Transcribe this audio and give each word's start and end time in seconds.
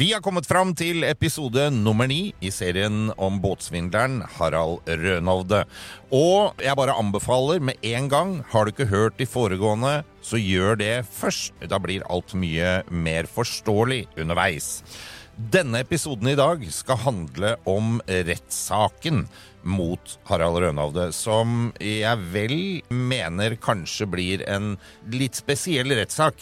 Vi 0.00 0.14
har 0.14 0.22
kommet 0.24 0.46
fram 0.48 0.70
til 0.72 1.02
episode 1.04 1.66
nummer 1.74 2.08
ni 2.08 2.30
i 2.40 2.48
serien 2.48 3.10
om 3.20 3.34
båtsvindleren 3.42 4.22
Harald 4.38 4.86
Rønovde. 4.88 5.58
Og 6.16 6.62
jeg 6.64 6.78
bare 6.80 6.94
anbefaler 6.96 7.60
med 7.60 7.84
en 7.84 8.08
gang, 8.08 8.30
har 8.48 8.64
du 8.64 8.70
ikke 8.72 8.86
hørt 8.88 9.18
de 9.20 9.26
foregående, 9.28 9.98
så 10.24 10.40
gjør 10.40 10.80
det 10.80 10.94
først. 11.04 11.52
Da 11.68 11.76
blir 11.84 12.06
alt 12.08 12.32
mye 12.32 12.78
mer 12.88 13.28
forståelig 13.28 14.06
underveis. 14.24 14.70
Denne 15.36 15.84
episoden 15.84 16.32
i 16.32 16.38
dag 16.40 16.64
skal 16.72 17.02
handle 17.04 17.52
om 17.68 18.00
rettssaken 18.08 19.26
mot 19.68 20.16
Harald 20.32 20.62
Rønhovde, 20.64 21.10
som 21.12 21.74
jeg 21.76 22.24
vel 22.32 22.58
mener 22.88 23.60
kanskje 23.60 24.08
blir 24.08 24.48
en 24.48 24.78
litt 25.12 25.36
spesiell 25.44 25.92
rettssak. 25.92 26.40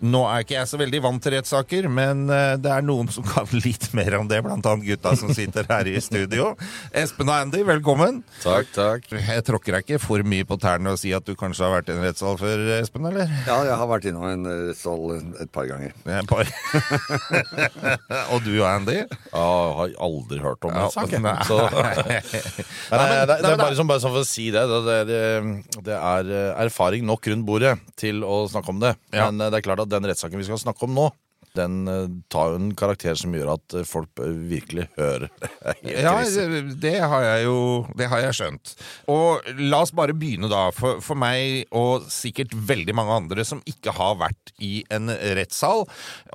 Nå 0.00 0.22
er 0.24 0.44
ikke 0.44 0.54
jeg 0.54 0.68
så 0.70 0.78
veldig 0.80 1.00
vant 1.04 1.20
til 1.20 1.34
rettssaker, 1.34 1.86
men 1.92 2.22
eh, 2.32 2.54
det 2.60 2.70
er 2.72 2.84
noen 2.84 3.10
som 3.12 3.24
kan 3.26 3.48
litt 3.66 3.90
mer 3.96 4.16
om 4.16 4.28
det, 4.30 4.38
blant 4.46 4.64
annet 4.64 4.86
gutta 4.86 5.12
som 5.18 5.32
sitter 5.36 5.66
her 5.68 5.88
i 5.90 5.98
studio. 6.00 6.54
Espen 6.96 7.28
og 7.28 7.36
Andy, 7.36 7.60
velkommen. 7.68 8.22
Takk, 8.40 8.70
takk. 8.72 9.10
Jeg 9.12 9.44
tråkker 9.44 9.76
deg 9.76 9.84
ikke 9.84 10.00
for 10.00 10.24
mye 10.24 10.46
på 10.48 10.56
tærne 10.60 10.94
og 10.94 11.00
si 11.00 11.12
at 11.16 11.26
du 11.28 11.34
kanskje 11.36 11.66
har 11.66 11.74
vært 11.76 11.90
i 11.92 11.96
en 11.98 12.04
rettssal 12.06 12.40
før, 12.40 12.64
Espen, 12.78 13.10
eller? 13.10 13.28
Ja, 13.44 13.58
jeg 13.68 13.76
har 13.82 13.90
vært 13.90 14.08
innom 14.08 14.24
en 14.30 14.48
rettssal 14.70 15.04
et 15.44 15.52
par 15.52 15.68
ganger. 15.68 15.92
Et 15.92 16.32
par. 16.32 16.48
og 18.32 18.40
du 18.46 18.54
og 18.54 18.66
Andy? 18.70 18.96
Ja, 19.04 19.44
har 19.82 19.94
aldri 20.00 20.40
hørt 20.40 20.64
om 20.64 20.72
Ja, 20.80 20.88
nei. 21.20 21.36
Så, 21.44 21.60
nei, 21.76 23.04
det, 23.04 23.20
det, 23.28 23.36
det 23.44 23.52
er 23.52 23.60
bare, 23.60 23.76
som, 23.76 23.90
bare 23.90 24.00
sånn 24.00 24.16
for 24.16 24.24
å 24.24 24.28
si 24.28 24.48
det. 24.54 24.64
Det, 24.64 24.98
det, 25.10 25.22
det 25.90 26.00
er 26.00 26.32
eh, 26.32 26.50
erfaring 26.64 27.04
nok 27.04 27.28
rundt 27.34 27.44
bordet 27.44 27.76
til 28.00 28.24
å 28.24 28.46
snakke 28.48 28.72
om 28.72 28.80
det. 28.80 28.96
Men 29.12 29.36
ja. 29.36 29.52
det 29.52 29.60
er 29.60 29.68
klart 29.68 29.84
at 29.84 29.89
den 29.90 30.08
rettssaken 30.10 30.40
vi 30.40 30.46
skal 30.48 30.62
snakke 30.62 30.86
om 30.86 30.96
nå, 30.96 31.08
den 31.58 31.88
eh, 31.90 32.06
tar 32.32 32.52
jo 32.52 32.58
en 32.60 32.70
karakter 32.78 33.16
som 33.18 33.34
gjør 33.34 33.52
at 33.56 33.74
eh, 33.78 33.86
folk 33.88 34.20
virkelig 34.20 34.86
hører 34.98 35.26
Ja, 35.86 36.14
det, 36.82 36.94
har 37.00 37.24
jeg 37.26 37.44
jo 37.46 37.56
Det 37.98 38.08
har 38.10 38.22
jeg 38.24 38.36
skjønt. 38.38 38.72
Og 39.10 39.46
la 39.58 39.80
oss 39.84 39.92
bare 39.96 40.14
begynne, 40.16 40.50
da. 40.50 40.68
For, 40.74 41.00
for 41.04 41.18
meg 41.18 41.66
og 41.76 42.06
sikkert 42.12 42.54
veldig 42.54 42.94
mange 42.96 43.16
andre 43.22 43.44
som 43.46 43.62
ikke 43.68 43.94
har 43.96 44.18
vært 44.20 44.52
i 44.62 44.82
en 44.92 45.10
rettssal. 45.10 45.86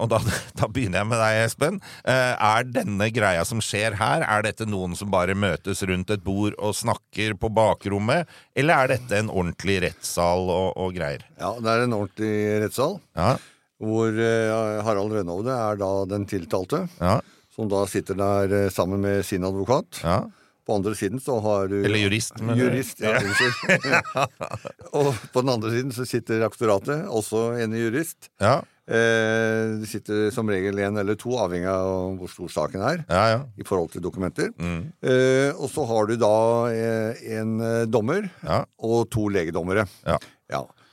Og 0.01 0.11
da, 0.11 0.19
da 0.59 0.69
begynner 0.71 1.01
jeg 1.03 1.11
med 1.11 1.21
deg, 1.21 1.39
Espen. 1.45 1.81
Eh, 2.03 2.33
Er 2.35 2.67
denne 2.67 3.09
greia 3.15 3.45
som 3.47 3.63
skjer 3.63 3.97
her, 3.99 4.25
er 4.25 4.45
dette 4.45 4.67
noen 4.69 4.95
som 4.97 5.11
bare 5.13 5.37
møtes 5.37 5.83
rundt 5.87 6.11
et 6.13 6.23
bord 6.25 6.55
og 6.59 6.75
snakker 6.77 7.35
på 7.39 7.51
bakrommet? 7.55 8.29
Eller 8.57 8.85
er 8.85 8.95
dette 8.95 9.19
en 9.19 9.31
ordentlig 9.31 9.81
rettssal 9.87 10.47
og, 10.49 10.71
og 10.79 10.95
greier? 10.97 11.25
Ja, 11.39 11.55
det 11.59 11.71
er 11.71 11.85
en 11.85 11.95
ordentlig 11.97 12.33
rettssal. 12.65 12.97
Ja, 13.17 13.35
Hvor 13.83 14.07
eh, 14.15 14.83
Harald 14.87 15.11
Rønhovde 15.11 15.51
er 15.51 15.75
da 15.81 15.91
den 16.07 16.25
tiltalte, 16.29 16.85
ja, 17.01 17.17
som 17.55 17.67
da 17.71 17.85
sitter 17.91 18.15
der 18.19 18.53
eh, 18.65 18.69
sammen 18.71 19.01
med 19.03 19.23
sin 19.27 19.43
advokat. 19.43 20.01
ja. 20.03 20.23
På 20.65 20.79
andre 20.79 20.95
siden 20.97 21.19
så 21.21 21.35
har 21.45 21.67
du 21.69 21.75
Eller 21.85 21.99
jurist, 22.01 22.39
Men? 22.41 22.57
Jurist, 22.57 22.97
ja. 22.97 23.19
og 24.97 25.11
på 25.33 25.43
den 25.43 25.51
andre 25.53 25.69
siden 25.69 25.91
så 25.93 26.05
sitter 26.09 26.41
aktoratet, 26.47 27.03
også 27.05 27.51
en 27.63 27.75
jurist. 27.77 28.31
ja, 28.41 28.61
Eh, 28.85 29.79
det 29.81 29.87
sitter 29.89 30.27
som 30.29 30.45
regel 30.45 30.77
en 30.85 30.99
eller 31.01 31.15
to, 31.17 31.31
avhengig 31.41 31.65
av 31.71 32.19
hvor 32.19 32.29
stor 32.29 32.51
saken 32.53 32.83
er. 32.85 32.99
ja, 33.09 33.23
ja. 33.31 33.39
I 33.57 33.65
forhold 33.65 33.89
til 33.95 34.03
dokumenter. 34.05 34.51
Mm. 34.61 34.91
Eh, 35.01 35.49
og 35.57 35.71
så 35.73 35.87
har 35.89 36.05
du 36.05 36.13
da 36.21 36.33
eh, 36.69 37.23
en 37.39 37.55
eh, 37.65 37.85
dommer 37.89 38.27
Ja. 38.45 38.59
og 38.77 39.07
to 39.09 39.25
legedommere. 39.33 39.87
Ja. 40.05 40.19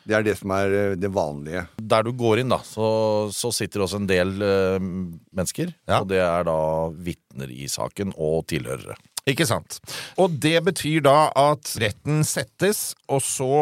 Det 0.08 0.16
er 0.18 0.24
det 0.26 0.34
som 0.40 0.50
er 0.56 0.72
eh, 0.74 0.94
det 0.98 1.10
vanlige. 1.14 1.66
Der 1.78 2.02
du 2.06 2.10
går 2.18 2.42
inn, 2.42 2.50
da, 2.52 2.58
så, 2.66 2.86
så 3.34 3.52
sitter 3.54 3.80
det 3.80 3.86
også 3.86 4.00
en 4.02 4.10
del 4.10 4.32
eh, 4.42 4.76
mennesker. 4.82 5.70
Ja. 5.86 6.00
Og 6.02 6.08
det 6.10 6.18
er 6.24 6.48
da 6.48 6.58
vitner 7.06 7.52
i 7.54 7.68
saken 7.70 8.14
og 8.16 8.44
tilhørere. 8.50 8.96
Ikke 9.30 9.46
sant. 9.46 9.78
Og 10.18 10.34
det 10.42 10.56
betyr 10.66 11.04
da 11.06 11.28
at 11.38 11.76
retten 11.78 12.24
settes, 12.26 12.88
og 13.06 13.22
så 13.22 13.52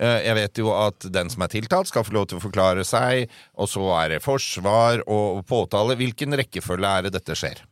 eh, 0.00 0.24
jeg 0.26 0.34
vet 0.40 0.58
jo 0.64 0.72
at 0.74 1.06
den 1.14 1.30
som 1.30 1.46
er 1.46 1.52
tiltalt, 1.54 1.92
skal 1.92 2.06
få 2.08 2.16
lov 2.18 2.26
til 2.32 2.40
å 2.40 2.44
forklare 2.48 2.82
seg, 2.86 3.30
og 3.54 3.70
så 3.70 3.86
er 4.00 4.16
det 4.16 4.24
forsvar 4.26 5.04
og 5.06 5.44
påtale. 5.46 5.94
Hvilken 6.00 6.34
rekkefølge 6.42 6.90
er 6.98 7.06
det 7.06 7.14
dette 7.20 7.38
skjer? 7.38 7.62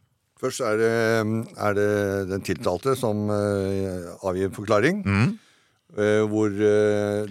Først 0.44 0.60
er 0.66 0.78
det, 0.78 0.92
er 1.56 1.74
det 1.78 1.90
den 2.30 2.42
tiltalte 2.44 2.94
som 3.00 3.26
eh, 3.32 4.12
avgir 4.26 4.54
forklaring. 4.54 5.02
eh, 5.02 5.34
hvor 6.26 6.50
eh, 6.50 7.28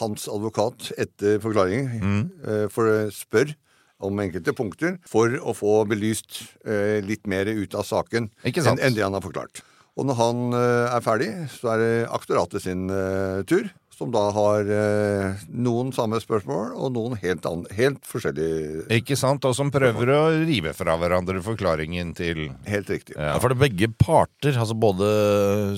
hans 0.00 0.28
advokat 0.32 0.92
etter 0.96 1.40
forklaringen 1.44 2.28
eh, 2.46 2.66
for, 2.72 3.08
spør 3.12 3.52
om 3.98 4.20
enkelte 4.22 4.54
punkter 4.54 4.96
for 5.08 5.34
å 5.42 5.54
få 5.58 5.80
belyst 5.90 6.44
eh, 6.64 7.02
litt 7.04 7.26
mer 7.26 7.50
ut 7.50 7.74
av 7.74 7.84
saken 7.88 8.30
enn 8.46 8.78
enn 8.78 8.94
det 8.94 9.02
han 9.02 9.16
har 9.18 9.24
forklart. 9.24 9.64
Og 9.98 10.06
når 10.06 10.18
han 10.20 10.42
eh, 10.54 10.94
er 10.94 11.02
ferdig, 11.02 11.28
så 11.50 11.74
er 11.74 11.82
det 11.82 11.92
aktoratet 12.14 12.62
sin 12.64 12.86
eh, 12.86 13.42
tur. 13.50 13.66
Som 13.98 14.12
da 14.14 14.28
har 14.30 14.68
eh, 14.70 15.40
noen 15.50 15.88
samme 15.90 16.20
spørsmål, 16.22 16.68
og 16.78 16.92
noen 16.94 17.16
helt, 17.18 17.42
an 17.50 17.64
helt 17.74 18.04
forskjellige 18.06 18.84
Ikke 18.94 19.16
sant? 19.18 19.42
Og 19.42 19.56
som 19.58 19.72
prøver 19.74 20.12
å 20.14 20.20
rive 20.46 20.70
fra 20.78 20.94
hverandre 21.02 21.42
forklaringen 21.42 22.12
til 22.14 22.44
Helt 22.70 22.92
riktig. 22.94 23.16
Ja, 23.18 23.34
for 23.42 23.50
det 23.50 23.58
er 23.58 23.64
begge 23.64 23.90
parter, 23.98 24.54
altså 24.54 24.78
både 24.78 25.08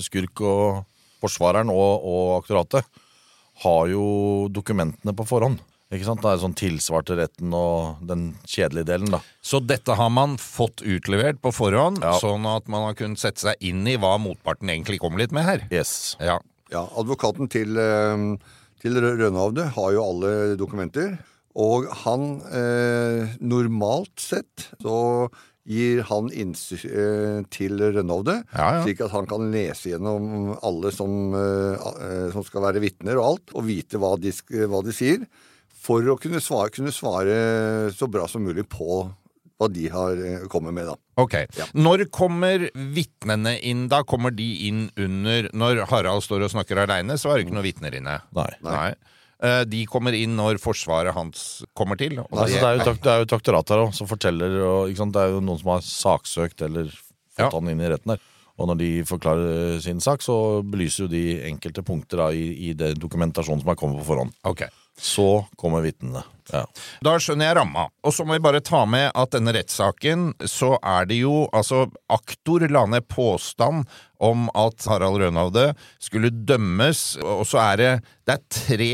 skurk 0.05 0.43
og 0.45 0.83
forsvareren 1.21 1.69
og, 1.73 2.05
og 2.05 2.37
aktoratet, 2.41 2.85
har 3.61 3.91
jo 3.91 4.47
dokumentene 4.49 5.13
på 5.15 5.25
forhånd. 5.29 5.59
Ikke 5.91 6.07
sant? 6.07 6.21
Det 6.23 6.29
er 6.31 6.39
sånn 6.39 6.55
tilsvar 6.55 7.03
til 7.03 7.17
retten 7.19 7.51
og 7.53 7.99
den 8.07 8.29
kjedelige 8.47 8.87
delen, 8.93 9.09
da. 9.11 9.19
Så 9.43 9.59
dette 9.59 9.97
har 9.99 10.09
man 10.13 10.37
fått 10.39 10.79
utlevert 10.87 11.41
på 11.43 11.51
forhånd, 11.51 11.99
Ja. 11.99 12.13
sånn 12.21 12.47
at 12.47 12.69
man 12.71 12.85
har 12.87 12.95
kunnet 12.95 13.19
sette 13.19 13.43
seg 13.43 13.55
inn 13.59 13.83
i 13.91 13.97
hva 13.99 14.13
motparten 14.17 14.71
egentlig 14.71 15.01
kommer 15.03 15.19
litt 15.19 15.33
med 15.35 15.43
her. 15.43 15.67
Yes. 15.69 16.15
Ja. 16.23 16.39
Ja, 16.71 16.85
advokaten 16.95 17.49
til, 17.51 17.75
eh, 17.77 18.37
til 18.79 18.95
Rønnehovde 19.03 19.67
har 19.75 19.91
jo 19.91 20.05
alle 20.07 20.55
dokumenter. 20.55 21.19
Og 21.59 21.89
han 22.05 22.39
eh, 22.47 23.35
Normalt 23.43 24.15
sett 24.23 24.69
så 24.79 25.27
gir 25.67 26.01
han 26.09 26.31
innsyn 26.33 26.81
eh, 26.89 27.43
til 27.53 27.77
Rønnovde, 27.77 28.39
Ja, 28.55 28.67
ja. 28.77 28.81
slik 28.85 29.01
at 29.05 29.13
han 29.13 29.27
kan 29.29 29.51
lese 29.53 29.91
gjennom 29.93 30.55
alle 30.65 30.91
som, 30.95 31.33
eh, 31.37 31.87
eh, 32.07 32.27
som 32.33 32.43
skal 32.47 32.65
være 32.65 32.81
vitner 32.81 33.19
og 33.21 33.27
alt, 33.27 33.53
og 33.55 33.67
vite 33.69 34.01
hva 34.01 34.15
de, 34.19 34.33
hva 34.65 34.81
de 34.85 34.95
sier, 34.95 35.25
for 35.81 36.05
å 36.09 36.17
kunne 36.21 36.41
svare, 36.41 36.73
kunne 36.73 36.93
svare 36.93 37.37
så 37.93 38.09
bra 38.09 38.27
som 38.29 38.43
mulig 38.45 38.67
på 38.69 39.03
hva 39.61 39.67
de 39.69 39.87
har 39.93 40.17
kommet 40.49 40.73
med, 40.73 40.89
da. 40.89 40.95
Ok. 41.21 41.35
Ja. 41.57 41.67
Når 41.77 42.07
kommer 42.09 42.63
vitnene 42.73 43.55
inn? 43.61 43.83
Da 43.91 44.01
kommer 44.09 44.33
de 44.33 44.47
inn 44.67 44.87
under 44.97 45.51
Når 45.53 45.83
Harald 45.91 46.25
står 46.25 46.47
og 46.47 46.53
snakker 46.55 46.81
aleine, 46.81 47.13
så 47.21 47.29
er 47.29 47.37
det 47.37 47.45
ikke 47.45 47.57
noen 47.59 47.67
vitner 47.67 47.97
inne. 47.99 48.15
Nei. 48.33 48.47
Nei. 48.65 48.87
Eh, 48.89 49.19
De 49.41 49.85
kommer 49.89 50.13
inn 50.13 50.35
når 50.37 50.59
forsvaret 50.61 51.15
hans 51.15 51.63
kommer 51.73 51.97
til. 51.97 52.19
Altså, 52.27 52.45
det, 52.53 52.61
er 52.61 52.77
jo, 52.77 52.93
det 52.93 53.09
er 53.13 53.21
jo 53.23 53.29
et 53.29 53.33
aktorat 53.39 53.71
her 53.73 53.85
òg, 53.87 53.93
som 53.97 54.09
forteller 54.09 54.59
og? 54.61 54.91
Det 54.93 55.23
er 55.23 55.31
jo 55.33 55.39
noen 55.41 55.57
som 55.63 55.71
har 55.73 55.81
saksøkt 55.87 56.61
eller 56.67 56.91
fått 56.91 57.47
Ja. 57.47 57.49
han 57.55 57.69
inn 57.71 57.81
i 57.81 57.89
retten 57.89 58.13
der. 58.13 58.21
Og 58.61 58.67
når 58.69 58.77
de 58.77 58.89
forklarer 59.07 59.79
sin 59.81 60.01
sak, 60.03 60.21
så 60.21 60.35
belyser 60.61 61.07
jo 61.07 61.09
de 61.09 61.23
enkelte 61.49 61.81
punkter 61.87 62.19
da, 62.21 62.27
i, 62.35 62.69
i 62.69 62.73
det 62.77 62.91
dokumentasjonen 63.01 63.63
som 63.63 63.71
er 63.73 63.79
kommet 63.79 63.97
på 64.03 64.09
forhånd. 64.11 64.35
Ok. 64.45 64.61
Så 65.01 65.45
kommer 65.57 65.81
vitnene. 65.81 66.21
Ja. 66.51 66.65
Da 67.01 67.15
skjønner 67.17 67.47
jeg 67.47 67.55
ramma. 67.57 67.87
Og 68.05 68.13
så 68.13 68.25
må 68.27 68.35
vi 68.35 68.43
bare 68.43 68.61
ta 68.61 68.83
med 68.85 69.07
at 69.17 69.31
denne 69.33 69.53
rettssaken, 69.55 70.27
så 70.45 70.75
er 70.83 71.07
det 71.09 71.21
jo 71.23 71.47
altså 71.55 71.87
Aktor 72.11 72.67
la 72.69 72.83
ned 72.91 73.07
påstand 73.09 73.87
om 74.21 74.45
at 74.53 74.85
Harald 74.91 75.17
Rønhovde 75.23 75.71
skulle 76.03 76.29
dømmes, 76.29 77.15
og 77.23 77.47
så 77.49 77.63
er 77.71 77.81
det 77.81 77.91
Det 78.27 78.35
er 78.35 78.45
tre 78.59 78.91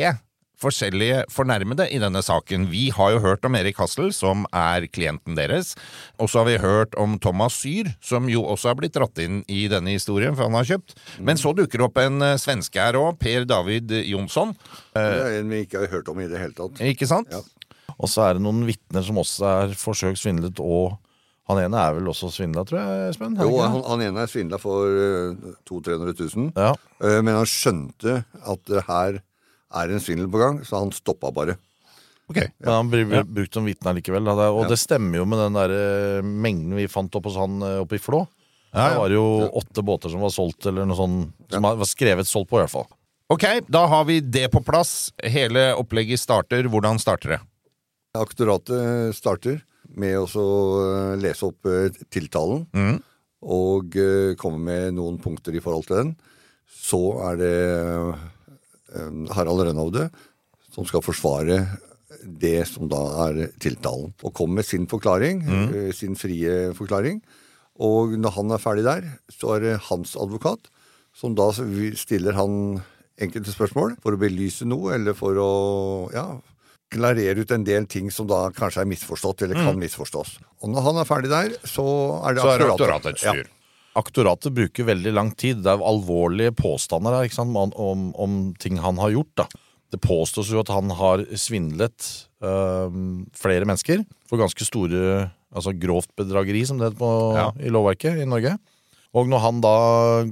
forskjellige 0.61 1.23
fornærmede 1.33 1.87
i 1.93 1.99
denne 2.01 2.21
saken. 2.25 2.67
Vi 2.71 2.87
har 2.95 3.13
jo 3.13 3.21
hørt 3.23 3.45
om 3.45 3.55
Erik 3.59 3.77
Hassel, 3.81 4.09
som 4.15 4.45
er 4.55 4.87
klienten 4.89 5.37
deres. 5.37 5.75
Og 6.17 6.31
så 6.31 6.41
har 6.41 6.49
vi 6.49 6.57
hørt 6.63 6.97
om 6.97 7.17
Thomas 7.21 7.59
Syr, 7.61 7.91
som 8.01 8.29
jo 8.31 8.43
også 8.45 8.71
har 8.71 8.79
blitt 8.79 8.97
dratt 8.97 9.21
inn 9.21 9.43
i 9.47 9.65
denne 9.71 9.93
historien, 9.95 10.35
for 10.35 10.49
han 10.49 10.57
har 10.57 10.67
kjøpt. 10.67 10.97
Men 11.21 11.39
så 11.39 11.53
dukker 11.57 11.81
det 11.81 11.87
opp 11.89 12.01
en 12.01 12.21
eh, 12.25 12.39
svenske 12.41 12.81
her 12.81 12.97
òg, 12.99 13.19
Per 13.21 13.45
David 13.49 13.93
Jonsson. 14.07 14.55
Det 14.97 15.05
er 15.05 15.41
en 15.41 15.53
vi 15.53 15.65
ikke 15.65 15.85
har 15.85 15.93
hørt 15.99 16.09
om 16.13 16.21
i 16.23 16.29
det 16.29 16.41
hele 16.41 16.57
tatt. 16.57 16.81
Ikke 16.81 17.09
sant? 17.09 17.33
Ja. 17.33 17.43
Og 17.97 18.09
så 18.11 18.27
er 18.27 18.37
det 18.37 18.45
noen 18.45 18.65
vitner 18.67 19.05
som 19.05 19.17
også 19.21 19.45
er 19.49 19.77
forsøkt 19.77 20.21
svindlet, 20.21 20.59
og 20.61 20.97
han 21.47 21.61
ene 21.61 21.79
er 21.79 21.95
vel 21.95 22.09
også 22.11 22.27
svindla, 22.33 22.65
tror 22.67 22.81
jeg, 22.81 23.11
Espen? 23.13 23.37
Jo, 23.39 23.53
han, 23.63 23.79
han 23.87 24.03
ene 24.03 24.25
er 24.25 24.31
svindla 24.31 24.59
for 24.59 24.83
uh, 24.83 25.53
200 25.69 25.95
000-300 26.03 26.27
000. 26.35 26.49
Ja. 26.57 26.73
Eh, 26.99 27.21
men 27.23 27.37
han 27.39 27.47
skjønte 27.47 28.17
at 28.27 28.65
det 28.67 28.83
her 28.89 29.21
er 29.75 29.91
en 29.91 29.99
svindel 30.03 30.29
på 30.31 30.39
gang, 30.39 30.61
så 30.65 30.79
han 30.79 30.91
stoppa 30.95 31.31
bare. 31.35 31.57
Ok. 32.27 32.41
Men 32.59 32.73
han 32.73 32.89
blir 32.91 33.05
brukt 33.23 33.53
som 33.55 33.63
vitne 33.67 33.93
likevel. 33.95 34.27
Og 34.27 34.65
det 34.67 34.77
stemmer 34.79 35.21
jo 35.21 35.25
med 35.29 35.39
den 35.39 35.55
der 35.55 35.73
eh, 35.77 36.25
mengden 36.27 36.75
vi 36.75 36.87
fant 36.91 37.13
oppe 37.15 37.31
hos 37.31 37.37
han 37.39 37.61
eh, 37.63 37.77
oppe 37.83 37.95
i 37.95 38.01
Flå. 38.03 38.25
Ja, 38.73 38.81
ja. 38.83 38.89
Det 38.91 38.99
var 38.99 39.13
jo 39.15 39.25
åtte 39.61 39.83
båter 39.87 40.11
som 40.11 40.21
var 40.25 40.33
solgt, 40.35 40.65
eller 40.67 40.85
noe 40.85 40.97
sånt. 40.99 41.31
Som 41.51 41.63
var 41.63 41.87
skrevet 41.87 42.27
solgt 42.27 42.49
på, 42.51 42.59
i 42.59 42.65
hvert 42.65 42.73
fall. 42.73 42.87
Ok, 43.31 43.45
da 43.71 43.85
har 43.91 44.03
vi 44.07 44.19
det 44.23 44.45
på 44.51 44.59
plass. 44.63 45.13
Hele 45.23 45.69
opplegget 45.79 46.19
starter. 46.19 46.67
Hvordan 46.71 46.99
starter 46.99 47.37
det? 47.37 47.39
Aktoratet 48.19 49.15
starter 49.15 49.61
med 49.97 50.19
å 50.19 50.45
eh, 50.83 51.13
lese 51.23 51.47
opp 51.47 51.67
tiltalen 52.11 52.65
Mm. 52.75 52.97
og 53.47 53.95
komme 54.41 54.59
med 54.67 54.95
noen 54.97 55.19
punkter 55.23 55.55
i 55.55 55.61
forhold 55.63 55.87
til 55.87 55.99
den. 56.01 56.15
Så 56.67 56.99
er 57.23 57.37
det 57.39 57.55
Harald 59.35 59.65
Rønhovde 59.67 60.07
som 60.73 60.85
skal 60.87 61.03
forsvare 61.05 61.61
det 62.23 62.61
som 62.69 62.89
da 62.91 63.01
er 63.27 63.51
tiltalen. 63.61 64.13
Og 64.25 64.33
komme 64.35 64.59
med 64.59 64.67
sin 64.67 64.87
forklaring, 64.89 65.43
mm. 65.45 65.75
sin 65.95 66.17
frie 66.19 66.73
forklaring. 66.77 67.21
Og 67.83 68.17
når 68.17 68.35
han 68.39 68.53
er 68.53 68.61
ferdig 68.61 68.85
der, 68.87 69.07
så 69.33 69.55
er 69.55 69.63
det 69.63 69.79
hans 69.89 70.15
advokat 70.17 70.69
som 71.17 71.33
da 71.37 71.49
stiller 71.53 72.37
han 72.37 72.79
enkelte 73.17 73.53
spørsmål 73.53 73.97
for 74.03 74.13
å 74.13 74.21
belyse 74.21 74.67
noe, 74.69 74.93
eller 74.97 75.17
for 75.17 75.37
å 75.41 75.51
ja, 76.13 76.27
klarere 76.93 77.41
ut 77.41 77.53
en 77.53 77.65
del 77.65 77.87
ting 77.89 78.11
som 78.13 78.29
da 78.29 78.47
kanskje 78.53 78.83
er 78.83 78.89
misforstått, 78.91 79.47
eller 79.47 79.57
kan 79.57 79.79
misforstås. 79.81 80.37
Og 80.61 80.73
når 80.73 80.85
han 80.85 81.01
er 81.01 81.09
ferdig 81.09 81.31
der, 81.33 81.55
så 81.65 81.87
er 82.21 82.37
det 82.37 82.45
Så 82.45 82.51
er 82.53 82.61
det 82.61 82.69
aktoratet. 82.69 82.75
aktoratets 82.75 83.25
tur. 83.25 83.56
Aktoratet 83.97 84.53
bruker 84.53 84.85
veldig 84.87 85.13
lang 85.15 85.31
tid. 85.39 85.63
Det 85.65 85.71
er 85.73 85.81
alvorlige 85.83 86.53
påstander 86.57 87.15
her, 87.17 87.25
ikke 87.27 87.39
sant? 87.39 87.55
Om, 87.57 87.73
om, 87.81 88.03
om 88.15 88.37
ting 88.61 88.77
han 88.83 88.99
har 89.01 89.15
gjort. 89.15 89.33
da. 89.41 89.47
Det 89.93 90.01
påstås 90.03 90.49
jo 90.51 90.59
at 90.61 90.69
han 90.73 90.91
har 90.99 91.23
svindlet 91.39 92.07
øh, 92.43 92.91
flere 93.37 93.65
mennesker 93.69 94.03
for 94.29 94.41
ganske 94.43 94.67
store 94.67 95.31
Altså 95.57 95.71
grovt 95.79 96.09
bedrageri, 96.19 96.59
som 96.67 96.77
det 96.77 96.89
heter 96.89 96.99
på, 96.99 97.09
Ja. 97.37 97.45
i 97.63 97.69
lovverket 97.71 98.19
i 98.19 98.25
Norge. 98.27 98.51
Og 99.15 99.29
når 99.31 99.39
han 99.41 99.61
da 99.63 99.71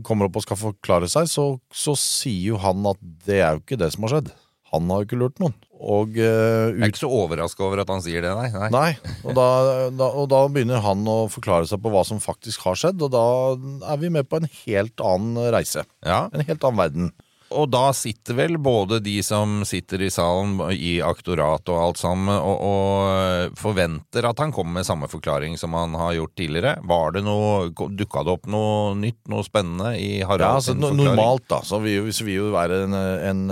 kommer 0.05 0.27
opp 0.27 0.35
og 0.35 0.43
skal 0.43 0.59
forklare 0.59 1.07
seg, 1.09 1.29
så, 1.31 1.45
så 1.73 1.95
sier 1.97 2.51
jo 2.51 2.57
han 2.61 2.83
at 2.91 2.99
det 3.25 3.39
er 3.39 3.55
jo 3.55 3.61
ikke 3.63 3.79
det 3.79 3.87
som 3.95 4.03
har 4.05 4.11
skjedd. 4.17 4.33
Han 4.73 4.91
har 4.91 4.99
jo 5.01 5.07
ikke 5.07 5.21
lurt 5.23 5.39
noen. 5.41 5.55
Og 5.85 6.17
øh, 6.17 6.73
Jeg 6.73 6.81
er 6.81 6.93
ikke 6.93 7.03
så 7.03 7.11
overraska 7.13 7.65
over 7.65 7.83
at 7.83 7.91
han 7.93 8.01
sier 8.01 8.25
det, 8.25 8.31
nei. 8.33 8.47
nei. 8.55 8.69
Nei, 8.73 9.13
og 9.21 9.35
da, 9.37 9.49
da, 9.93 10.09
og 10.09 10.29
da 10.31 10.41
begynner 10.49 10.81
han 10.81 11.05
å 11.09 11.19
forklare 11.31 11.69
seg 11.69 11.83
på 11.83 11.91
hva 11.93 12.01
som 12.07 12.21
faktisk 12.23 12.65
har 12.65 12.79
skjedd, 12.79 13.05
og 13.05 13.13
da 13.13 13.27
er 13.93 14.01
vi 14.01 14.09
med 14.13 14.29
på 14.29 14.41
en 14.41 14.49
helt 14.65 15.05
annen 15.05 15.53
reise. 15.53 15.85
Ja. 16.05 16.25
En 16.33 16.45
helt 16.47 16.65
annen 16.65 16.81
verden. 16.81 17.13
Og 17.53 17.67
da 17.69 17.91
sitter 17.93 18.35
vel 18.39 18.57
både 18.57 18.97
de 19.05 19.19
som 19.23 19.59
sitter 19.67 20.01
i 20.07 20.09
salen 20.13 20.57
i 20.73 20.97
aktorat 21.05 21.69
og 21.69 21.81
alt 21.81 21.99
sammen, 22.01 22.31
og, 22.33 22.63
og 22.65 23.59
forventer 23.59 24.25
at 24.25 24.41
han 24.41 24.53
kommer 24.55 24.79
med 24.79 24.87
samme 24.87 25.09
forklaring 25.11 25.53
som 25.61 25.77
han 25.77 25.93
har 25.99 26.15
gjort 26.17 26.33
tidligere. 26.39 26.73
Var 26.89 27.15
det 27.15 27.23
noe, 27.27 27.69
Dukka 27.69 28.25
det 28.25 28.33
opp 28.33 28.49
noe 28.51 28.95
nytt, 28.97 29.21
noe 29.31 29.45
spennende 29.45 29.93
i 29.99 30.23
Harald 30.23 30.47
Ja, 30.47 30.55
altså 30.57 30.73
forklaring? 30.73 31.03
Normalt 31.05 31.45
da, 31.53 31.61
så 31.67 31.79
vil, 31.85 32.09
så 32.15 32.25
vil 32.27 32.41
jo 32.41 32.49
være 32.55 32.81
en, 32.87 32.97
en, 32.97 33.45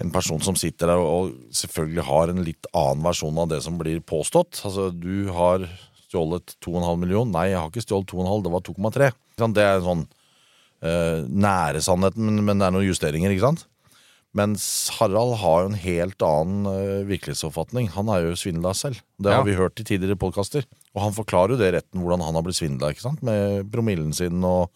en 0.00 0.10
person 0.14 0.40
som 0.40 0.56
sitter 0.58 0.88
der 0.90 1.00
og 1.02 1.34
selvfølgelig 1.52 2.04
har 2.08 2.32
en 2.32 2.44
litt 2.46 2.68
annen 2.72 3.04
versjon 3.04 3.38
av 3.42 3.50
det 3.52 3.60
som 3.64 3.76
blir 3.80 4.00
påstått. 4.00 4.62
Altså, 4.64 4.88
du 4.94 5.28
har 5.36 5.66
stjålet 6.08 6.56
2,5 6.64 6.96
million. 7.02 7.30
Nei, 7.30 7.50
jeg 7.52 7.60
har 7.60 7.68
ikke 7.70 7.84
stjålet 7.84 8.10
2,5, 8.14 8.44
det 8.46 8.54
var 8.54 8.64
2,3. 8.66 9.10
Det 9.56 9.66
er 9.66 9.84
sånn 9.84 10.06
eh, 10.84 11.20
nære 11.28 11.82
sannheten, 11.84 12.40
men, 12.40 12.58
det 12.58 12.66
er 12.68 12.74
noen 12.74 12.88
justeringer, 12.88 13.34
ikke 13.34 13.50
sant? 13.50 13.66
Mens 14.36 14.64
Harald 15.00 15.40
har 15.42 15.64
jo 15.64 15.70
en 15.72 15.80
helt 15.82 16.22
annen 16.22 16.68
eh, 16.70 17.06
virkelighetsoppfatning. 17.08 17.88
Han 17.96 18.12
er 18.14 18.28
jo 18.28 18.36
svindla 18.38 18.72
selv. 18.78 19.00
Det 19.18 19.32
Ja. 19.32 19.40
har 19.40 19.48
vi 19.48 19.58
hørt 19.58 19.80
i 19.82 19.86
tidligere 19.86 20.18
podkaster. 20.18 20.64
Og 20.94 21.02
han 21.02 21.16
forklarer 21.16 21.56
jo 21.56 21.62
det 21.62 21.72
retten, 21.74 22.00
hvordan 22.02 22.22
han 22.22 22.38
har 22.38 22.42
blitt 22.46 22.58
svindla? 22.60 22.92
Med 23.26 23.70
promillen 23.72 24.14
sin 24.14 24.42
og 24.44 24.70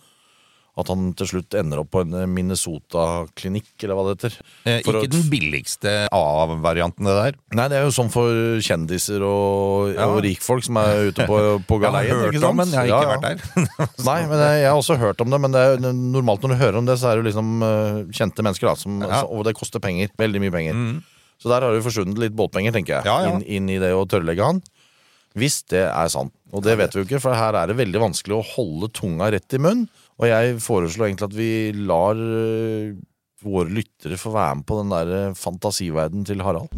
at 0.76 0.88
han 0.90 1.12
til 1.14 1.26
slutt 1.30 1.54
ender 1.54 1.78
opp 1.84 1.90
på 1.94 2.00
en 2.02 2.14
eh, 2.18 2.26
Minnesota-klinikk, 2.26 3.68
eller 3.84 3.94
hva 3.94 4.04
det 4.08 4.14
heter. 4.16 4.38
Eh, 4.66 4.80
ikke 4.82 4.94
å- 4.98 5.02
den 5.10 5.28
billigste 5.30 5.92
av-varianten, 6.10 7.04
det 7.06 7.14
der. 7.14 7.38
Nei, 7.54 7.68
det 7.68 7.76
er 7.78 7.84
jo 7.86 7.92
sånn 7.94 8.10
for 8.10 8.30
kjendiser 8.64 9.22
og, 9.22 9.94
Ja. 9.94 10.06
og 10.08 10.22
rikfolk 10.24 10.64
som 10.64 10.76
er 10.78 11.10
ute 11.12 11.26
på, 11.26 11.38
på 11.66 11.80
Jeg 11.84 11.92
har 11.92 12.04
hørt 12.10 12.34
ikke 12.34 12.48
om 12.50 12.56
men 12.56 12.68
jeg 12.68 12.76
har 12.76 12.86
ikke 12.86 12.90
Ja, 12.90 13.02
ja. 13.02 13.14
vært 13.14 13.22
der. 13.22 14.04
Nei, 14.10 14.18
men 14.26 14.38
jeg, 14.38 14.60
jeg 14.64 14.70
har 14.70 14.78
også 14.82 14.98
hørt 14.98 15.20
om 15.20 15.30
det, 15.30 15.40
men 15.40 15.52
det 15.52 15.60
er, 15.62 15.92
normalt 15.94 16.42
når 16.42 16.48
du 16.56 16.60
hører 16.64 16.76
om 16.78 16.86
det, 16.86 16.98
så 16.98 17.12
er 17.12 17.22
det 17.22 17.30
liksom 17.32 17.62
eh, 17.62 18.04
kjente 18.10 18.42
mennesker, 18.42 18.66
da, 18.66 18.74
som, 18.74 19.00
Ja. 19.02 19.22
og 19.24 19.44
det 19.44 19.54
koster 19.54 19.78
penger. 19.80 20.10
Veldig 20.18 20.40
mye 20.42 20.50
penger. 20.54 21.02
Så 21.42 21.50
der 21.50 21.60
har 21.66 21.74
du 21.74 21.82
forsvunnet 21.82 22.18
litt 22.18 22.34
båtpenger, 22.34 22.72
tenker 22.72 23.02
jeg. 23.02 23.30
Inn, 23.30 23.42
inn 23.46 23.68
i 23.70 23.78
det 23.82 23.92
å 23.94 24.06
tørrlegge 24.08 24.42
han. 24.42 24.62
Hvis 25.36 25.64
det 25.66 25.82
er 25.90 26.08
sant. 26.08 26.30
Og 26.54 26.62
det 26.62 26.76
vet 26.78 26.92
vi 26.94 27.00
jo 27.02 27.06
ikke, 27.08 27.18
for 27.20 27.34
her 27.34 27.56
er 27.58 27.66
det 27.66 27.74
veldig 27.76 27.98
vanskelig 28.00 28.36
å 28.38 28.44
holde 28.54 28.88
tunga 28.94 29.32
rett 29.34 29.56
i 29.56 29.58
munnen. 29.58 29.88
Og 30.20 30.30
jeg 30.30 30.58
foreslår 30.62 31.08
egentlig 31.08 31.30
at 31.30 31.36
vi 31.36 31.52
lar 31.88 32.18
eh, 32.18 32.94
våre 33.44 33.72
lyttere 33.80 34.18
få 34.20 34.34
være 34.34 34.60
med 34.60 34.68
på 34.68 34.80
den 34.82 34.94
der 34.94 35.14
eh, 35.18 35.38
fantasiverdenen 35.38 36.28
til 36.28 36.44
Harald. 36.46 36.70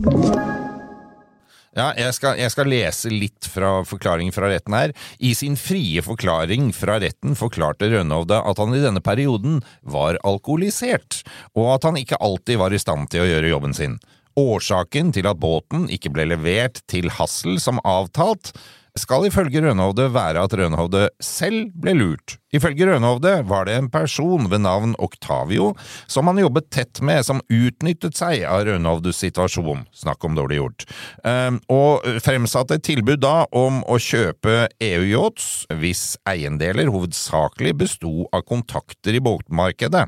Ja, 1.77 1.91
jeg 1.93 2.15
skal, 2.17 2.39
jeg 2.41 2.53
skal 2.55 2.71
lese 2.73 3.11
litt 3.13 3.47
fra 3.53 3.83
forklaringen 3.85 4.33
fra 4.33 4.49
retten 4.49 4.73
her. 4.73 4.95
I 5.21 5.35
sin 5.37 5.59
frie 5.61 6.01
forklaring 6.01 6.71
fra 6.73 6.97
retten 7.03 7.37
forklarte 7.37 7.91
Rønhovde 7.93 8.39
at 8.41 8.63
han 8.63 8.73
i 8.73 8.81
denne 8.81 9.03
perioden 9.05 9.59
var 9.85 10.17
alkoholisert, 10.25 11.21
og 11.53 11.75
at 11.75 11.85
han 11.85 12.01
ikke 12.01 12.21
alltid 12.25 12.63
var 12.63 12.73
i 12.73 12.81
stand 12.81 13.11
til 13.13 13.27
å 13.27 13.29
gjøre 13.29 13.53
jobben 13.53 13.77
sin. 13.77 13.99
Årsaken 14.41 15.13
til 15.17 15.29
at 15.29 15.41
båten 15.41 15.85
ikke 15.93 16.15
ble 16.17 16.25
levert 16.33 16.81
til 16.89 17.13
Hassel 17.13 17.61
som 17.61 17.83
avtalt, 17.85 18.55
skal 19.01 19.27
ifølge 19.29 19.63
Rønhovde 19.65 20.09
være 20.15 20.43
at 20.47 20.55
Rønhovde 20.57 21.07
selv 21.23 21.71
ble 21.81 21.95
lurt. 21.97 22.37
Ifølge 22.57 22.89
Rønhovde 22.89 23.33
var 23.49 23.67
det 23.69 23.77
en 23.77 23.91
person 23.93 24.49
ved 24.51 24.63
navn 24.65 24.95
Octavio 25.03 25.73
som 26.09 26.31
han 26.31 26.41
jobbet 26.41 26.71
tett 26.73 27.03
med, 27.05 27.25
som 27.27 27.43
utnyttet 27.53 28.17
seg 28.17 28.47
av 28.49 28.65
Rønhovdes 28.69 29.21
situasjon. 29.21 29.85
Snakk 29.97 30.25
om 30.25 30.37
dårlig 30.39 30.61
gjort. 30.61 30.87
Ehm, 31.29 31.61
og 31.73 32.07
fremsatte 32.25 32.79
et 32.79 32.87
tilbud 32.87 33.21
da 33.25 33.45
om 33.57 33.83
å 33.85 33.99
kjøpe 34.01 34.67
EU-yachts 34.81 35.67
hvis 35.77 36.05
eiendeler 36.29 36.93
hovedsakelig 36.93 37.77
besto 37.83 38.31
av 38.33 38.47
kontakter 38.49 39.19
i 39.19 39.25
båtmarkedet. 39.25 40.07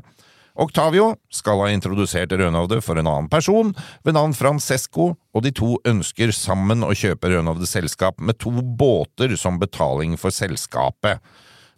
Octavio 0.59 1.13
skal 1.31 1.61
ha 1.63 1.69
introdusert 1.71 2.33
Rønhovde 2.35 2.81
for 2.83 2.99
en 2.99 3.07
annen 3.07 3.29
person 3.31 3.71
ved 4.03 4.17
navn 4.17 4.33
Francesco, 4.35 5.13
og 5.31 5.45
de 5.45 5.53
to 5.55 5.77
ønsker 5.87 6.33
sammen 6.35 6.83
å 6.83 6.91
kjøpe 6.91 7.31
Rønhovdes 7.31 7.71
selskap 7.77 8.19
med 8.19 8.41
to 8.43 8.51
båter 8.59 9.37
som 9.39 9.59
betaling 9.61 10.17
for 10.19 10.35
selskapet. 10.35 11.23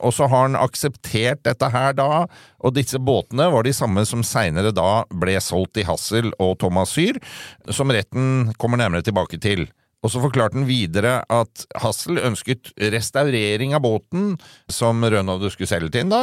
Og 0.02 0.16
så 0.18 0.26
har 0.26 0.48
han 0.48 0.58
akseptert 0.58 1.44
dette 1.46 1.70
her 1.70 1.94
da, 1.94 2.24
og 2.58 2.74
disse 2.74 2.98
båtene 2.98 3.52
var 3.54 3.68
de 3.68 3.74
samme 3.76 4.02
som 4.10 4.26
seinere 4.26 4.74
da 4.74 5.04
ble 5.14 5.38
solgt 5.46 5.76
til 5.78 5.86
Hassel 5.86 6.32
og 6.42 6.58
Thomas 6.64 6.96
Syr, 6.98 7.22
som 7.70 7.94
retten 7.94 8.50
kommer 8.58 8.82
nærmere 8.82 9.06
tilbake 9.06 9.38
til. 9.42 9.68
Og 10.02 10.10
så 10.10 10.22
forklarte 10.24 10.58
han 10.58 10.66
videre 10.66 11.20
at 11.30 11.66
Hassel 11.84 12.18
ønsket 12.26 12.72
restaurering 12.90 13.76
av 13.78 13.84
båten 13.86 14.32
som 14.72 15.04
Rønhovde 15.06 15.52
skulle 15.54 15.70
selge 15.70 15.92
til 15.94 16.08
ham, 16.08 16.14
da, 16.14 16.22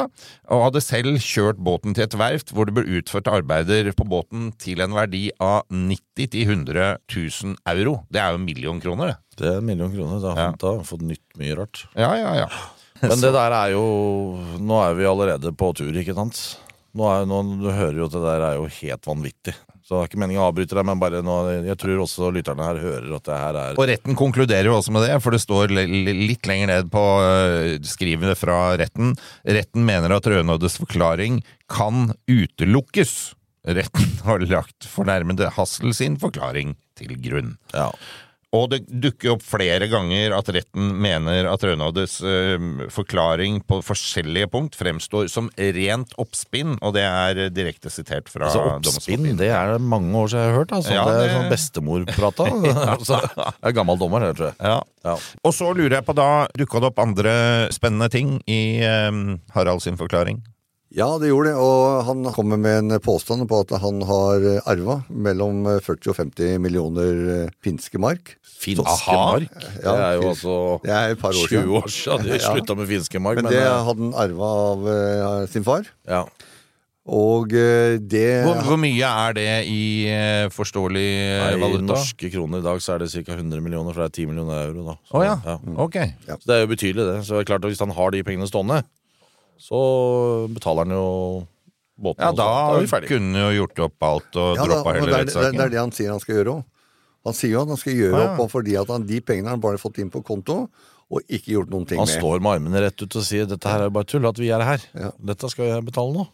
og 0.51 0.65
hadde 0.67 0.83
selv 0.83 1.21
kjørt 1.23 1.61
båten 1.63 1.95
til 1.95 2.09
et 2.09 2.17
verft 2.19 2.51
hvor 2.51 2.67
det 2.67 2.75
ble 2.75 2.99
utført 2.99 3.31
arbeider 3.31 3.93
på 3.95 4.07
båten 4.11 4.51
til 4.59 4.83
en 4.83 4.97
verdi 4.99 5.29
av 5.39 5.63
90 5.71 6.27
000-100 6.35 6.89
000 7.07 7.55
euro. 7.77 8.01
Det 8.11 8.19
er 8.23 8.35
jo 8.35 8.41
en 8.41 8.49
million 8.49 8.83
kroner, 8.83 9.13
det. 9.15 9.19
Det 9.39 9.53
er 9.53 9.61
en 9.63 9.69
million 9.71 9.95
kroner. 9.95 10.19
Da, 10.27 10.35
Ja. 10.35 10.51
har 10.59 10.81
vi 10.83 10.89
fått 10.91 11.07
nytt 11.07 11.39
mye 11.39 11.55
rart. 11.61 11.87
Ja, 11.95 12.11
ja, 12.19 12.35
ja. 12.43 12.49
Men 13.07 13.21
det 13.23 13.31
der 13.31 13.55
er 13.55 13.69
jo 13.77 13.83
Nå 14.59 14.81
er 14.83 14.97
vi 14.99 15.07
allerede 15.07 15.53
på 15.55 15.71
tur, 15.79 15.95
ikke 15.95 16.17
sant? 16.19 16.59
Nå 16.99 17.07
er, 17.07 17.29
nå, 17.31 17.45
du 17.63 17.69
hører 17.71 18.01
jo 18.01 18.09
at 18.09 18.17
det 18.17 18.23
der 18.27 18.43
er 18.49 18.55
jo 18.59 18.67
helt 18.81 19.07
vanvittig. 19.07 19.55
Så 19.89 19.95
det 19.97 20.01
er 20.05 20.09
ikke 20.11 20.19
meningen 20.21 20.43
å 20.43 20.49
avbryte 20.51 20.77
deg, 20.77 20.85
men 20.85 21.01
bare 21.01 21.23
nå, 21.25 21.35
jeg 21.65 21.79
tror 21.81 22.03
også 22.05 22.27
lytterne 22.37 22.67
her 22.67 22.77
hører 22.83 23.15
at 23.17 23.25
det 23.25 23.39
her 23.41 23.57
er 23.57 23.79
Og 23.81 23.87
retten 23.89 24.19
konkluderer 24.21 24.69
jo 24.69 24.75
også 24.77 24.93
med 24.93 25.07
det, 25.07 25.15
for 25.25 25.33
det 25.33 25.41
står 25.41 25.73
li- 25.73 25.87
li- 26.05 26.17
litt 26.29 26.45
lenger 26.51 26.69
ned 26.75 26.91
på 26.93 27.05
øh, 27.25 27.79
skrivet 27.89 28.37
fra 28.37 28.59
retten. 28.77 29.15
Retten 29.49 29.87
mener 29.89 30.13
at 30.19 30.29
Rønhovdes 30.29 30.77
forklaring 30.83 31.41
kan 31.73 32.11
utelukkes. 32.29 33.15
Retten 33.65 34.13
har 34.29 34.45
lagt 34.53 34.85
fornærmede 34.93 35.49
Hassel 35.57 35.97
sin 35.97 36.21
forklaring 36.21 36.77
til 37.01 37.17
grunn. 37.25 37.55
Ja. 37.73 37.89
Og 38.57 38.71
det 38.73 38.79
dukker 38.89 39.35
opp 39.35 39.43
flere 39.45 39.91
ganger 39.93 40.33
at 40.33 40.49
retten 40.57 40.95
mener 41.05 41.45
at 41.51 41.65
Rønhovdes 41.69 42.15
øh, 42.25 42.87
forklaring 42.93 43.59
på 43.69 43.83
forskjellige 43.85 44.49
punkt 44.55 44.79
fremstår 44.79 45.29
som 45.29 45.51
rent 45.59 46.15
oppspinn, 46.17 46.79
og 46.81 46.95
det 46.97 47.05
er 47.05 47.43
direkte 47.53 47.93
sitert 47.93 48.33
fra 48.33 48.49
Altså 48.49 48.65
Oppspinn, 48.79 49.29
det 49.37 49.51
er 49.53 49.75
det 49.75 49.85
mange 49.85 50.17
år 50.17 50.33
siden 50.33 50.47
jeg 50.47 50.53
har 50.53 50.59
hørt. 50.63 50.73
Altså. 50.79 50.97
Ja, 50.97 51.05
det 51.05 51.27
er 51.27 51.35
sånn 51.37 51.53
bestemorprata. 51.53 52.49
altså, 52.95 53.21
jeg 53.21 53.69
er 53.69 53.77
gammel 53.77 54.01
dommer, 54.01 54.31
jeg 54.31 54.41
tror 54.41 54.51
jeg. 54.51 54.61
Ja. 54.65 54.79
Ja. 55.05 55.17
Og 55.45 55.53
så 55.57 55.69
lurer 55.77 55.99
jeg 55.99 56.09
på, 56.09 56.17
da 56.17 56.31
dukka 56.57 56.81
det 56.81 56.89
opp 56.89 57.05
andre 57.05 57.35
spennende 57.75 58.09
ting 58.13 58.39
i 58.49 58.81
eh, 58.81 59.25
Harald 59.53 59.85
sin 59.85 60.01
forklaring? 60.01 60.41
Ja, 60.97 61.07
det 61.21 61.29
gjorde 61.29 61.51
det. 61.53 61.59
Og 61.61 62.05
han 62.09 62.25
kommer 62.33 62.57
med 62.61 62.79
en 62.93 63.01
påstand 63.05 63.45
på 63.51 63.61
at 63.61 63.75
han 63.83 64.01
har 64.09 64.47
arva 64.73 65.03
mellom 65.11 65.67
40 65.85 66.13
og 66.15 66.17
50 66.17 66.59
millioner 66.65 67.21
eh, 67.35 67.51
finske 67.65 68.01
mark. 68.01 68.37
Finske 68.59 69.13
mark? 69.13 69.53
Ja, 69.85 69.93
Det 69.93 70.05
er 70.09 70.17
jo 70.17 70.29
altså 70.33 70.55
er 70.89 71.13
et 71.13 71.21
par 71.21 71.37
år 71.37 71.53
20 71.53 71.77
år 71.83 71.89
siden 71.93 72.25
de 72.25 72.37
Ja. 72.41 72.53
slutta 72.55 72.75
med 72.79 72.89
finske 72.89 73.21
mark. 73.21 73.37
Men 73.43 73.51
Men, 73.51 73.53
det 73.53 73.63
eh, 73.67 73.85
hadde 73.91 74.07
han 74.09 74.15
arva 74.17 74.53
av 74.73 74.89
uh, 74.89 75.47
sin 75.53 75.65
far. 75.67 75.89
ja. 76.09 76.25
Og 77.09 77.55
uh, 77.57 77.97
det 78.05 78.45
Hvor, 78.45 78.59
hvor 78.67 78.77
mye 78.77 79.01
er 79.09 79.33
det 79.33 79.47
i 79.73 79.85
uh, 80.13 80.51
forståelig 80.53 81.07
eh, 81.39 81.55
valuta? 81.57 81.81
I 81.81 81.87
norske 81.89 82.29
kroner 82.35 82.61
i 82.61 82.67
dag 82.67 82.83
så 82.85 82.97
er 82.99 83.05
det 83.05 83.09
ca. 83.15 83.33
100 83.33 83.63
millioner, 83.65 83.95
for 83.97 84.05
det 84.05 84.11
er 84.11 84.17
10 84.25 84.27
millioner 84.29 84.59
euro. 84.67 84.85
da 84.91 84.97
Så, 85.09 85.15
oh, 85.17 85.25
ja. 85.25 85.39
Ok. 85.81 85.97
Så 86.29 86.45
det 86.45 86.57
er 86.59 86.61
jo 86.67 86.69
betydelig, 86.75 87.07
det. 87.09 87.15
Så 87.25 87.39
det 87.39 87.47
er 87.47 87.49
klart 87.55 87.65
at 87.65 87.73
Hvis 87.73 87.81
han 87.81 87.95
har 87.97 88.13
de 88.13 88.21
pengene 88.27 88.49
stående, 88.51 88.83
så 89.59 90.49
betaler 90.55 90.87
han 90.87 90.95
jo 90.97 91.47
båten. 91.99 92.23
Ja, 92.23 92.33
da 92.39 92.49
er 92.79 92.87
ferdig. 92.91 93.09
kunne 93.11 93.45
jo 93.49 93.65
gjort 93.67 93.81
opp 93.89 94.07
alt 94.07 94.37
og 94.39 94.57
Ja, 94.57 94.67
droppa 94.71 94.95
hele 94.95 95.07
det, 95.07 95.15
er, 95.19 95.25
det, 95.27 95.37
er- 95.37 95.53
det 95.57 95.65
er 95.67 95.73
det 95.75 95.81
han 95.83 95.91
sier 95.93 96.11
han 96.15 96.21
skal 96.23 96.37
gjøre 96.41 96.55
òg. 96.59 96.65
Han 97.27 97.35
sier 97.35 97.51
jo 97.57 97.63
at 97.65 97.69
han 97.75 97.77
skal 97.81 97.93
gjøre 97.99 98.15
Ah, 98.23 98.25
ja. 98.29 98.37
opp 98.45 98.51
fordi 98.55 98.77
at 98.81 98.89
han, 98.95 99.05
de 99.09 99.21
pengene 99.21 99.51
han 99.51 99.61
bare 99.61 99.77
fått 99.83 99.99
inn 99.99 100.09
på 100.15 100.23
konto, 100.25 100.69
og 101.11 101.23
ikke 101.29 101.55
gjort 101.57 101.71
noen 101.73 101.87
ting 101.89 101.99
Han 101.99 102.07
med. 102.07 102.21
står 102.21 102.41
med 102.45 102.53
armene 102.59 102.81
rett 102.85 103.03
ut 103.03 103.17
og 103.17 103.23
sier 103.25 103.47
dette 103.49 103.69
her 103.69 103.83
er 103.87 103.91
bare 103.91 104.05
tull, 104.05 104.27
at 104.29 104.39
vi 104.39 104.49
er 104.55 104.61
her. 104.65 104.79
Ja. 104.95 105.11
Dette 105.33 105.49
skal 105.51 105.65
jeg 105.73 105.85
betale 105.89 106.13
nå. 106.15 106.27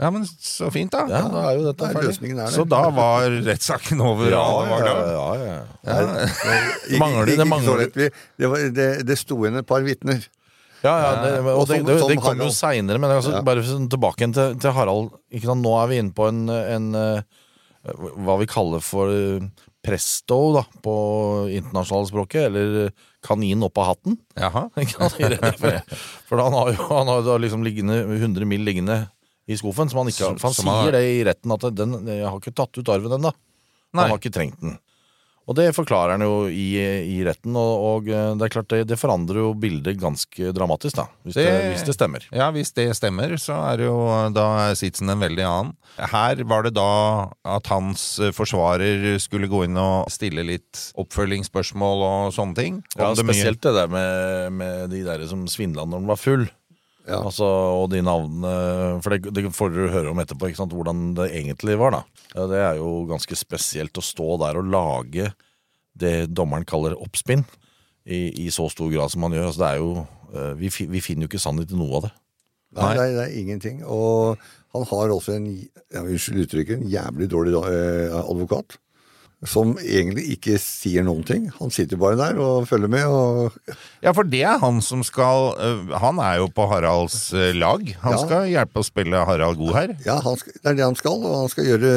Ja, 0.00 0.08
men 0.10 0.22
så 0.24 0.70
fint, 0.72 0.92
da. 0.94 1.02
Ja, 1.12 1.20
da 1.28 1.40
er 1.50 1.58
jo 1.58 1.64
dette 1.72 1.88
ferdig. 1.92 2.32
er. 2.38 2.46
Så 2.54 2.64
da 2.68 2.82
var 2.88 3.26
rettssaken 3.44 4.00
over? 4.00 4.30
Ja, 4.32 4.44
ja, 4.64 4.78
ja, 4.80 5.34
ja, 5.44 5.64
ja. 5.84 6.98
Mangler- 6.98 7.26
det 7.92 8.12
Det, 8.38 8.72
det, 8.74 9.06
det 9.06 9.18
sto 9.18 9.36
igjen 9.44 9.58
et 9.60 9.66
par 9.66 9.82
vitner. 9.84 10.22
Ja, 10.82 10.92
ja, 11.02 11.08
det, 11.22 11.32
og 11.44 11.58
Og 11.60 11.66
det, 11.68 11.80
det, 11.84 11.94
det 11.98 12.16
som 12.16 12.22
kom 12.24 12.38
jo 12.40 12.50
seinere, 12.56 12.98
men 13.02 13.10
altså, 13.12 13.34
Ja. 13.36 13.42
bare 13.44 13.62
sånn 13.66 13.88
tilbake 13.92 14.22
igjen 14.24 14.32
til, 14.36 14.54
til 14.62 14.72
Harald. 14.72 15.10
Nå 15.60 15.74
er 15.82 15.90
vi 15.90 15.98
inne 16.00 16.14
på 16.16 16.28
en, 16.30 16.46
en 16.48 16.94
eh, 16.94 17.22
hva 18.24 18.38
vi 18.40 18.48
kaller 18.48 18.80
for 18.84 19.12
eh, 19.12 19.44
presto 19.84 20.38
da, 20.56 20.62
på 20.84 20.94
internasjonalspråket, 21.56 22.48
eller 22.50 22.90
kanin 23.24 23.62
opp 23.64 23.78
av 23.80 23.90
hatten. 23.94 24.18
Jaha. 24.36 24.66
For, 25.60 25.78
for 26.28 26.42
han 26.44 26.52
har 26.56 26.72
jo 26.74 26.88
han 26.90 27.08
har 27.12 27.40
liksom 27.40 27.64
liggende, 27.64 28.02
100 28.18 28.44
mil 28.48 28.64
liggende 28.64 29.02
i 29.50 29.56
skuffen, 29.56 29.88
som 29.90 30.02
han 30.02 30.08
ikke 30.12 30.26
har. 30.28 30.36
For 30.40 30.52
han- 30.52 30.84
sier 30.84 30.92
det 30.96 31.02
i 31.08 31.24
retten 31.26 31.52
at 31.56 31.64
den, 31.76 31.96
jeg 32.08 32.24
har 32.28 32.36
ikke 32.40 32.54
tatt 32.56 32.76
ut 32.80 32.92
arven 32.92 33.16
ennå. 33.18 33.32
Han 33.96 34.08
har 34.12 34.20
ikke 34.20 34.32
trengt 34.32 34.60
den. 34.62 34.76
Og 35.50 35.56
det 35.58 35.64
forklarer 35.74 36.14
han 36.14 36.22
jo 36.22 36.44
i, 36.46 36.68
i 37.10 37.16
retten, 37.26 37.56
og, 37.58 37.72
og 37.90 38.08
eh, 38.12 38.28
det 38.38 38.46
er 38.46 38.52
klart 38.54 38.68
det, 38.70 38.84
det 38.86 38.98
forandrer 39.00 39.40
jo 39.42 39.48
bildet 39.58 39.98
ganske 39.98 40.52
dramatisk, 40.54 40.94
da. 41.00 41.08
Hvis 41.26 41.34
det, 41.34 41.46
Det- 41.48 41.72
hvis 41.72 41.82
det 41.88 41.94
stemmer. 41.96 42.26
Ja, 42.30 42.46
hvis 42.54 42.70
det 42.76 42.86
stemmer, 42.94 43.34
så 43.42 43.56
er 43.72 43.82
jo 43.88 43.96
da 44.36 44.44
er 44.68 44.78
sitsen 44.78 45.10
en 45.10 45.18
veldig 45.24 45.42
annen. 45.48 45.72
Her 45.98 46.44
var 46.46 46.62
det 46.68 46.74
da 46.78 46.86
at 47.56 47.66
hans 47.72 48.04
eh, 48.22 48.30
forsvarer 48.36 49.18
skulle 49.18 49.50
gå 49.50 49.64
inn 49.66 49.76
og 49.82 50.06
stille 50.14 50.46
litt 50.46 50.84
oppfølgingsspørsmål 51.02 52.06
og 52.06 52.32
sånne 52.36 52.54
ting. 52.56 52.78
Ja, 52.96 53.10
mye- 53.10 53.24
spesielt 53.24 53.60
det 53.66 53.74
der 53.74 53.90
med, 53.90 54.52
med 54.54 54.90
de 54.94 55.02
der 55.06 55.26
som 55.30 55.46
svindla 55.50 55.82
når 55.86 56.00
han 56.04 56.10
var 56.14 56.16
full. 56.20 56.46
Ja. 57.10 57.20
Altså, 57.26 57.46
og 57.80 57.88
de 57.90 58.02
navnene 58.06 59.00
For 59.02 59.14
det, 59.14 59.32
det 59.34 59.50
får 59.56 59.72
dere 59.74 59.94
høre 59.94 60.12
om 60.12 60.20
etterpå, 60.22 60.50
ikke 60.50 60.60
sant? 60.62 60.74
hvordan 60.76 61.08
det 61.18 61.30
egentlig 61.40 61.74
var. 61.80 61.96
da 61.96 62.46
Det 62.52 62.60
er 62.62 62.78
jo 62.78 63.00
ganske 63.10 63.38
spesielt 63.38 63.98
å 63.98 64.04
stå 64.04 64.36
der 64.44 64.60
og 64.60 64.70
lage 64.70 65.32
det 66.00 66.30
dommeren 66.30 66.64
kaller 66.64 66.94
oppspinn, 66.96 67.42
i, 68.06 68.46
i 68.46 68.50
så 68.54 68.68
stor 68.72 68.88
grad 68.92 69.12
som 69.12 69.26
han 69.26 69.34
gjør. 69.36 69.48
Altså, 69.50 69.60
det 69.60 69.68
er 69.68 69.80
jo, 69.82 70.04
eh, 70.32 70.52
vi, 70.56 70.70
vi 70.94 71.02
finner 71.04 71.26
jo 71.26 71.30
ikke 71.32 71.42
sannhet 71.42 71.74
i 71.74 71.78
noe 71.78 71.98
av 71.98 72.06
det. 72.06 72.12
Nei, 72.78 72.92
det 72.94 73.02
er, 73.02 73.16
det 73.16 73.24
er 73.24 73.38
ingenting. 73.40 73.82
Og 73.84 74.40
han 74.76 74.86
har 74.92 75.12
også 75.12 75.34
en 75.36 75.48
ja, 75.50 76.04
unnskyld 76.04 76.44
uttrykket, 76.44 76.78
en 76.78 76.90
jævlig 76.90 77.28
dårlig 77.32 77.56
eh, 77.58 78.14
advokat. 78.20 78.78
Som 79.48 79.78
egentlig 79.80 80.26
ikke 80.34 80.58
sier 80.60 81.04
noen 81.06 81.22
ting. 81.24 81.46
Han 81.56 81.70
sitter 81.72 81.96
bare 81.96 82.18
der 82.18 82.36
og 82.44 82.66
følger 82.68 82.90
med. 82.92 83.06
og 83.08 83.54
Ja, 84.04 84.12
for 84.12 84.28
det 84.28 84.42
er 84.44 84.58
han 84.60 84.82
som 84.84 85.00
skal 85.06 85.54
øh, 85.56 85.94
Han 86.02 86.18
er 86.20 86.42
jo 86.42 86.50
på 86.52 86.66
Haralds 86.68 87.32
øh, 87.32 87.54
lag. 87.56 87.80
Han 88.02 88.12
Ja. 88.12 88.20
skal 88.26 88.50
hjelpe 88.52 88.82
å 88.82 88.84
spille 88.84 89.24
Harald 89.24 89.56
god 89.56 89.72
her. 89.78 89.94
Ja, 90.04 90.18
han 90.20 90.36
skal, 90.36 90.52
Det 90.52 90.66
er 90.68 90.74
det 90.76 90.84
han 90.84 90.98
skal, 91.00 91.24
og 91.24 91.38
han 91.40 91.48
skal 91.48 91.64
gjøre 91.70 91.94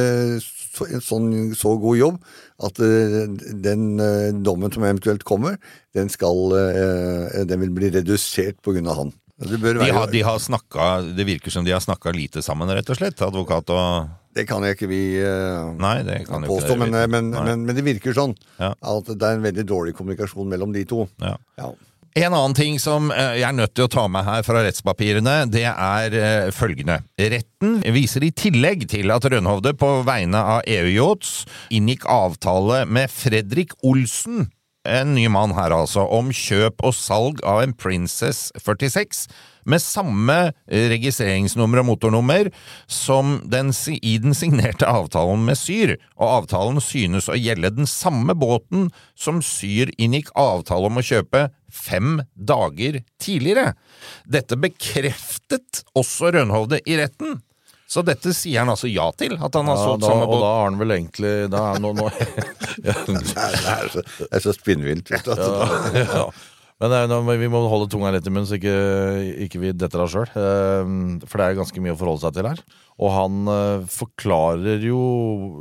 så, 0.73 0.87
en 0.87 1.03
sånn 1.03 1.27
så 1.57 1.75
god 1.81 1.97
jobb 1.99 2.21
at 2.63 2.79
eh, 2.79 3.27
den 3.65 3.99
eh, 3.99 4.31
dommen 4.45 4.71
som 4.71 4.85
eventuelt 4.87 5.25
kommer, 5.27 5.57
den, 5.93 6.07
skal, 6.09 6.55
eh, 6.57 7.43
den 7.45 7.59
vil 7.65 7.73
bli 7.75 7.91
redusert 7.93 8.63
av 8.87 8.95
han. 8.97 9.11
De 9.37 9.91
har, 9.91 10.11
de 10.11 10.21
har 10.21 10.39
snakket, 10.39 11.15
det 11.17 11.25
virker 11.25 11.51
som 11.51 11.65
de 11.65 11.73
har 11.73 11.81
snakka 11.81 12.11
lite 12.13 12.43
sammen, 12.45 12.69
rett 12.69 12.89
og 12.93 12.99
slett. 12.99 13.21
Advokat 13.25 13.71
og 13.73 14.11
det 14.33 14.47
kan 14.49 14.65
jeg 14.65 14.77
ikke 14.77 14.89
vi 14.89 15.01
uh, 15.21 15.73
Nei, 15.77 15.99
det 16.05 16.23
kan 16.25 16.45
påstå, 16.45 16.75
men, 16.81 16.93
men, 17.09 17.29
men, 17.33 17.65
men 17.67 17.77
det 17.77 17.85
virker 17.85 18.15
sånn. 18.17 18.33
Ja. 18.57 18.71
At 18.73 19.09
det 19.09 19.21
er 19.21 19.37
en 19.37 19.45
veldig 19.45 19.65
dårlig 19.69 19.93
kommunikasjon 19.97 20.49
mellom 20.49 20.73
de 20.73 20.85
to. 20.89 21.05
Ja. 21.21 21.35
Ja. 21.59 21.73
En 22.13 22.29
annen 22.29 22.53
ting 22.53 22.75
som 22.77 23.09
eh, 23.09 23.39
jeg 23.39 23.47
er 23.47 23.55
nødt 23.57 23.73
til 23.73 23.87
å 23.87 23.89
ta 23.89 24.03
med 24.11 24.25
her 24.27 24.43
fra 24.45 24.61
rettspapirene, 24.61 25.47
det 25.49 25.65
er 25.65 26.13
eh, 26.13 26.49
følgende. 26.53 26.99
Retten 27.17 27.79
viser 27.95 28.27
i 28.27 28.29
tillegg 28.37 28.85
til 28.91 29.09
at 29.13 29.25
Rønhovde 29.33 29.73
på 29.73 29.89
vegne 30.05 30.37
av 30.37 30.67
EU 30.69 30.91
Yachts 30.93 31.47
inngikk 31.73 32.05
avtale 32.05 32.83
med 32.85 33.09
Fredrik 33.09 33.73
Olsen, 33.81 34.45
en 34.83 35.13
ny 35.15 35.27
mann 35.31 35.53
her 35.55 35.73
altså, 35.75 36.03
om 36.11 36.31
kjøp 36.33 36.83
og 36.83 36.95
salg 36.97 37.41
av 37.47 37.61
en 37.63 37.73
Princess 37.75 38.49
46 38.59 39.27
med 39.69 39.79
samme 39.79 40.35
eh, 40.67 40.89
registreringsnummer 40.91 41.79
og 41.81 41.87
motornummer 41.87 42.49
som 42.91 43.37
den, 43.47 43.71
i 44.03 44.17
den 44.19 44.35
signerte 44.35 44.89
avtalen 44.89 45.45
med 45.47 45.59
Syr, 45.59 45.95
og 46.19 46.43
avtalen 46.43 46.81
synes 46.83 47.29
å 47.31 47.39
gjelde 47.39 47.71
den 47.77 47.89
samme 47.89 48.35
båten 48.35 48.89
som 49.15 49.39
Syr 49.45 49.93
inngikk 49.95 50.33
avtale 50.39 50.91
om 50.91 50.99
å 50.99 51.05
kjøpe 51.05 51.47
fem 51.73 52.19
dager 52.35 52.99
tidligere. 53.23 53.73
Dette 54.27 54.59
bekreftet 54.59 55.85
også 55.97 56.33
Rønhovde 56.35 56.83
i 56.83 56.99
retten. 56.99 57.39
Så 57.89 58.01
dette 58.05 58.31
sier 58.33 58.63
han 58.63 58.71
altså 58.73 58.89
ja 58.89 59.09
til, 59.17 59.35
at 59.37 59.57
han 59.59 59.67
har 59.69 59.77
Ja, 59.77 59.83
solgt 59.85 60.05
da, 60.05 60.13
samme 60.13 60.25
og 60.25 60.39
da 60.41 60.53
har 60.55 60.63
han 60.69 60.79
vel 60.79 60.95
egentlig 60.95 61.33
da 61.53 61.65
er 61.73 61.83
nå, 61.83 61.91
ja, 62.87 62.95
Det, 63.11 63.35
er, 63.35 63.91
så, 63.93 64.03
det 64.23 64.31
er 64.31 64.43
så 64.47 64.55
spinnvilt. 64.55 65.11
ja. 65.99 66.25
Men 66.83 67.29
vi 67.39 67.47
må 67.47 67.61
holde 67.69 67.87
tunga 67.91 68.09
rett 68.11 68.25
i 68.27 68.31
munnen, 68.33 68.47
så 68.49 68.57
ikke, 68.57 68.73
ikke 69.45 69.61
vi 69.61 69.75
detter 69.77 70.01
av 70.03 70.09
sjøl. 70.11 70.25
For 70.33 71.39
det 71.39 71.45
er 71.45 71.59
ganske 71.59 71.83
mye 71.83 71.93
å 71.93 71.99
forholde 71.99 72.25
seg 72.25 72.35
til 72.35 72.49
her. 72.49 72.63
Og 72.99 73.13
han 73.13 73.51
eh, 73.53 73.85
forklarer 73.89 74.83
jo 74.83 74.97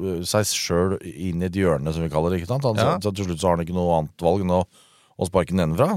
eh, 0.03 0.25
seg 0.27 0.49
sjøl 0.51 0.97
inn 1.13 1.45
i 1.45 1.47
et 1.47 1.57
hjørne, 1.61 1.93
som 1.95 2.03
vi 2.05 2.11
kaller 2.13 2.35
det. 2.35 2.43
ikke 2.43 2.51
sant? 2.51 2.67
Han, 2.67 2.99
så 3.05 3.13
til 3.15 3.29
slutt 3.29 3.41
så 3.41 3.51
har 3.53 3.57
han 3.59 3.65
ikke 3.67 3.77
noe 3.77 4.01
annet 4.01 4.25
valg 4.25 4.43
enn 4.45 4.57
å, 4.57 4.65
å 4.67 5.29
sparke 5.29 5.55
den 5.55 5.63
nedenfra. 5.63 5.95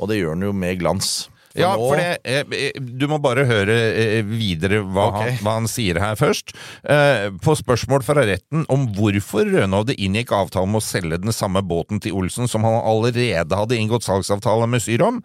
Og 0.00 0.08
det 0.10 0.18
gjør 0.22 0.34
han 0.38 0.46
jo 0.48 0.54
med 0.56 0.80
glans. 0.80 1.12
For 1.52 1.60
Ja, 1.60 1.74
nå- 1.76 1.88
for 1.90 1.96
det, 2.00 2.18
eh, 2.24 2.44
eh, 2.72 2.80
du 2.80 3.06
må 3.08 3.18
bare 3.22 3.44
høre 3.48 3.74
eh, 3.92 4.22
videre 4.24 4.80
hva, 4.82 5.08
okay. 5.12 5.30
han, 5.34 5.38
hva 5.44 5.54
han 5.60 5.68
sier 5.68 6.00
her 6.00 6.16
først. 6.16 6.54
Eh, 6.88 7.28
På 7.44 7.54
spørsmål 7.58 8.02
fra 8.06 8.24
retten 8.24 8.64
om 8.72 8.86
hvorfor 8.96 9.44
Rønhovde 9.52 9.94
inngikk 10.00 10.32
avtale 10.32 10.64
om 10.68 10.78
å 10.80 10.82
selge 10.84 11.20
den 11.20 11.32
samme 11.36 11.62
båten 11.62 12.00
til 12.00 12.16
Olsen 12.16 12.48
som 12.48 12.64
han 12.64 12.80
allerede 12.80 13.52
hadde 13.58 13.76
inngått 13.76 14.04
salgsavtale 14.08 14.66
med 14.68 14.80
Syr 14.82 15.04
om, 15.04 15.22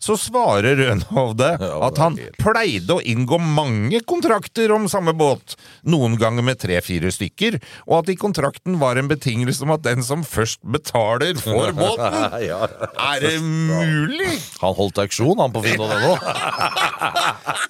så 0.00 0.16
svarer 0.16 0.78
Rønhovde 0.80 1.50
at 1.60 2.00
han 2.00 2.16
pleide 2.40 2.96
å 2.96 3.02
inngå 3.04 3.38
mange 3.40 4.00
kontrakter 4.08 4.72
om 4.72 4.88
samme 4.90 5.12
båt, 5.16 5.56
noen 5.84 6.16
ganger 6.20 6.46
med 6.46 6.60
tre-fire 6.62 7.12
stykker, 7.12 7.58
og 7.86 8.00
at 8.00 8.12
i 8.14 8.18
kontrakten 8.20 8.78
var 8.80 9.00
en 9.00 9.10
betingelse 9.10 9.66
om 9.66 9.74
at 9.76 9.84
den 9.84 10.04
som 10.06 10.24
først 10.26 10.62
betaler, 10.64 11.36
får 11.40 11.74
båten. 11.80 12.18
Er 12.40 13.24
det 13.24 13.36
mulig? 13.44 14.32
Han 14.62 14.76
holdt 14.78 15.02
auksjon, 15.04 15.38
han 15.40 15.54
på 15.54 15.64
finn.no. 15.68 16.16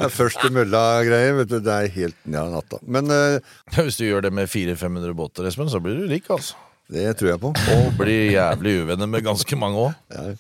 Det 0.01 0.07
nå 0.07 0.09
Først 0.15 0.41
til 0.43 0.53
mølla-greier. 0.55 1.37
vet 1.41 1.51
du, 1.51 1.59
Det 1.65 1.75
er 1.75 1.93
helt 1.95 2.17
nja 2.29 2.47
natta. 2.53 2.81
Men 2.87 3.11
uh... 3.13 3.39
Hvis 3.75 3.99
du 4.01 4.07
gjør 4.07 4.27
det 4.27 4.33
med 4.35 4.51
400-500 4.51 5.15
båter, 5.17 5.47
Espen, 5.51 5.71
så 5.71 5.81
blir 5.83 5.99
du 5.99 6.11
rik, 6.11 6.29
altså. 6.31 6.59
Det 6.91 7.07
tror 7.19 7.31
jeg 7.33 7.41
på. 7.43 7.51
Og 7.75 7.91
blir 7.99 8.33
jævlig 8.35 8.73
uvenner 8.85 9.09
med 9.11 9.25
ganske 9.27 9.59
mange 9.59 9.85
òg. 9.89 10.39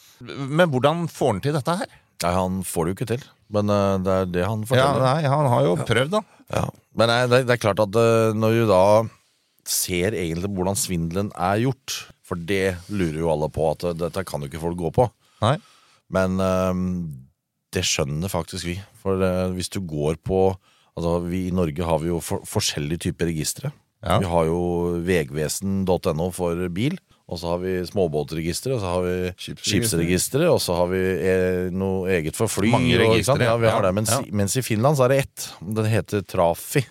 Men 0.50 0.71
hvordan 0.73 1.04
får 1.11 1.33
han 1.35 1.42
til 1.45 1.54
dette 1.57 1.76
her? 1.83 1.92
Nei, 2.21 2.33
han 2.37 2.59
får 2.66 2.85
det 2.85 2.90
jo 2.92 2.97
ikke 2.99 3.09
til. 3.14 3.23
Men 3.54 3.71
uh, 3.73 3.97
det 4.04 4.16
er 4.16 4.28
det 4.35 4.45
han 4.47 4.61
Ja, 4.64 4.69
forteller. 4.71 5.04
nei, 5.07 5.30
Han 5.33 5.49
har 5.54 5.64
jo 5.66 5.76
prøvd, 5.88 6.11
da. 6.19 6.21
Ja. 6.52 6.64
Men 6.99 7.11
nei, 7.11 7.21
det, 7.30 7.40
det 7.49 7.54
er 7.57 7.62
klart 7.62 7.80
at 7.83 7.97
uh, 7.97 8.35
når 8.37 8.59
du 8.59 8.64
da 8.71 8.83
ser 9.71 10.16
egentlig 10.19 10.50
hvordan 10.57 10.78
svindelen 10.78 11.28
er 11.37 11.61
gjort 11.62 11.97
For 12.26 12.38
det 12.49 12.76
lurer 12.90 13.19
jo 13.23 13.30
alle 13.33 13.49
på, 13.52 13.66
at 13.73 13.85
uh, 13.87 13.95
dette 13.99 14.25
kan 14.26 14.42
jo 14.42 14.50
ikke 14.50 14.62
folk 14.62 14.78
gå 14.80 14.90
på. 15.00 15.09
Nei. 15.45 15.57
Men 16.11 16.35
det 17.71 17.85
skjønner 17.87 18.28
faktisk 18.33 18.66
vi. 18.66 18.75
For 18.99 19.23
hvis 19.54 19.71
du 19.71 19.78
går 19.87 20.19
på 20.26 20.40
Altså, 20.99 21.21
vi 21.23 21.45
I 21.47 21.52
Norge 21.54 21.87
har 21.87 22.00
vi 22.02 22.09
jo 22.11 22.16
for, 22.21 22.42
forskjellige 22.50 23.04
typer 23.07 23.28
registre. 23.30 23.71
Ja. 24.02 24.19
Vi 24.23 24.28
har 24.33 24.45
jo 24.49 24.61
vegvesen.no 25.04 26.30
for 26.33 26.69
bil. 26.73 26.99
Og 27.30 27.38
så 27.38 27.52
har 27.52 27.61
vi 27.62 27.76
småbåtregisteret, 27.87 28.75
og 28.75 28.80
så 28.83 28.88
har 28.90 29.04
vi 29.04 29.19
Skipsregisteret. 29.38 30.49
og 30.50 30.59
så 30.59 30.75
har 30.75 30.88
vi 30.90 30.99
eh, 30.99 31.69
noe 31.71 32.09
eget 32.11 32.35
for 32.35 32.50
fly. 32.50 32.73
Mange 32.73 32.97
registre, 32.99 33.37
ja, 33.47 33.52
vi 33.61 33.69
har 33.71 33.85
det, 33.87 33.92
mens, 33.95 34.11
mens 34.35 34.57
i 34.59 34.64
Finland 34.66 34.99
så 34.99 35.04
er 35.07 35.12
det 35.14 35.19
ett. 35.28 35.45
Den 35.62 35.87
heter 35.87 36.25
Trafi. 36.26 36.83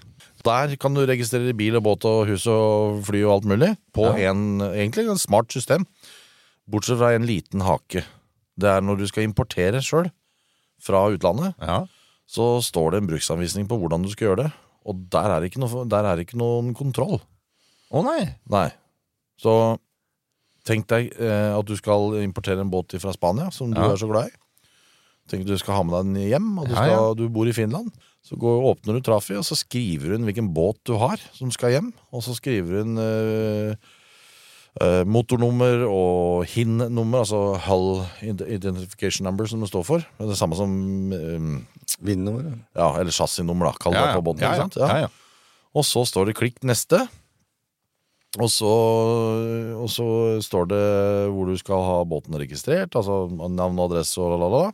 Der 0.47 0.77
kan 0.79 0.95
du 0.95 1.01
registrere 1.03 1.51
bil 1.59 1.75
og 1.75 1.83
båt 1.89 2.05
og 2.07 2.29
hus 2.29 2.45
og 2.47 3.01
fly 3.09 3.25
og 3.25 3.33
alt 3.33 3.49
mulig 3.51 3.73
på 3.91 4.05
en, 4.15 4.61
egentlig 4.69 5.09
en 5.11 5.19
smart 5.19 5.51
system. 5.51 5.83
Bortsett 6.71 7.01
fra 7.01 7.11
en 7.17 7.27
liten 7.27 7.65
hake. 7.67 8.05
Det 8.55 8.71
er 8.77 8.79
når 8.85 9.01
du 9.01 9.07
skal 9.11 9.27
importere 9.27 9.81
sjøl 9.83 10.07
fra 10.79 11.03
utlandet, 11.11 11.51
Ja. 11.59 11.81
så 12.31 12.61
står 12.63 12.91
det 12.95 13.01
en 13.03 13.11
bruksanvisning 13.11 13.67
på 13.67 13.75
hvordan 13.81 14.07
du 14.07 14.09
skal 14.15 14.29
gjøre 14.29 14.43
det. 14.45 14.51
Og 14.89 15.05
der 15.13 15.29
er 15.35 15.39
det 15.43 15.51
ikke, 15.51 15.61
noe, 15.61 15.85
der 15.91 16.07
er 16.09 16.17
det 16.19 16.25
ikke 16.27 16.39
noen 16.41 16.73
kontroll. 16.77 17.19
Å 17.93 18.01
nei. 18.05 18.23
Nei. 18.49 18.67
Så 19.39 19.53
tenk 20.67 20.87
deg 20.91 21.11
eh, 21.15 21.53
at 21.55 21.65
du 21.69 21.75
skal 21.79 22.17
importere 22.23 22.61
en 22.63 22.71
båt 22.73 22.97
fra 23.01 23.13
Spania, 23.15 23.49
som 23.53 23.71
du 23.73 23.79
Ja. 23.79 23.91
er 23.93 24.01
så 24.01 24.09
glad 24.09 24.29
i. 24.29 24.35
Tenk 25.29 25.45
at 25.45 25.51
du 25.53 25.57
skal 25.61 25.77
ha 25.77 25.83
med 25.85 25.93
deg 25.93 26.07
den 26.09 26.29
hjem, 26.31 26.49
og 26.57 26.67
du, 26.69 26.73
Ja, 26.73 26.83
skal, 26.89 27.15
du 27.19 27.27
bor 27.29 27.47
i 27.49 27.53
Finland. 27.53 27.91
Så 28.25 28.35
går, 28.37 28.63
åpner 28.73 28.97
du 28.97 29.01
Trafi, 29.05 29.37
og 29.39 29.45
så 29.47 29.55
skriver 29.55 30.15
hun 30.17 30.25
hvilken 30.27 30.49
båt 30.53 30.81
du 30.89 30.95
har 30.99 31.21
som 31.37 31.51
skal 31.53 31.71
hjem. 31.75 31.91
Og 32.11 32.25
så 32.25 32.33
skriver 32.37 32.81
hun 32.83 32.97
eh, 32.97 33.75
motornummer 35.05 35.83
og 35.87 36.45
HIN-nummer, 36.47 37.19
altså 37.25 37.57
Hull 37.67 38.05
Identification 38.21 39.25
Number, 39.27 39.45
som 39.49 39.59
det 39.63 39.69
står 39.71 39.83
for. 39.87 40.05
Det 40.19 40.37
samme 40.39 40.55
som 40.55 40.71
eh, 41.13 41.47
Vinner. 42.05 42.59
Ja, 42.77 42.93
eller 42.99 43.11
chassisnummer, 43.11 43.71
da. 43.71 43.73
Kall 43.81 43.93
det 43.93 43.99
Ja, 43.99 44.11
ja. 44.11 44.15
på 44.15 44.23
båten. 44.23 44.41
Ja, 44.45 44.55
ja. 44.55 44.67
Ja, 44.75 44.97
ja. 45.05 45.09
Og 45.75 45.83
så 45.85 46.05
står 46.07 46.25
det 46.29 46.35
'klikk 46.37 46.59
neste'. 46.65 47.07
Og 48.39 48.49
så, 48.49 48.69
og 49.73 49.89
så 49.89 50.05
står 50.45 50.67
det 50.69 50.85
hvor 51.33 51.49
du 51.49 51.57
skal 51.57 51.81
ha 51.81 52.03
båten 52.05 52.37
registrert, 52.37 52.93
altså 52.95 53.25
navn 53.49 53.79
og 53.79 53.89
adresse 53.91 54.21
og 54.21 54.37
la. 54.39 54.71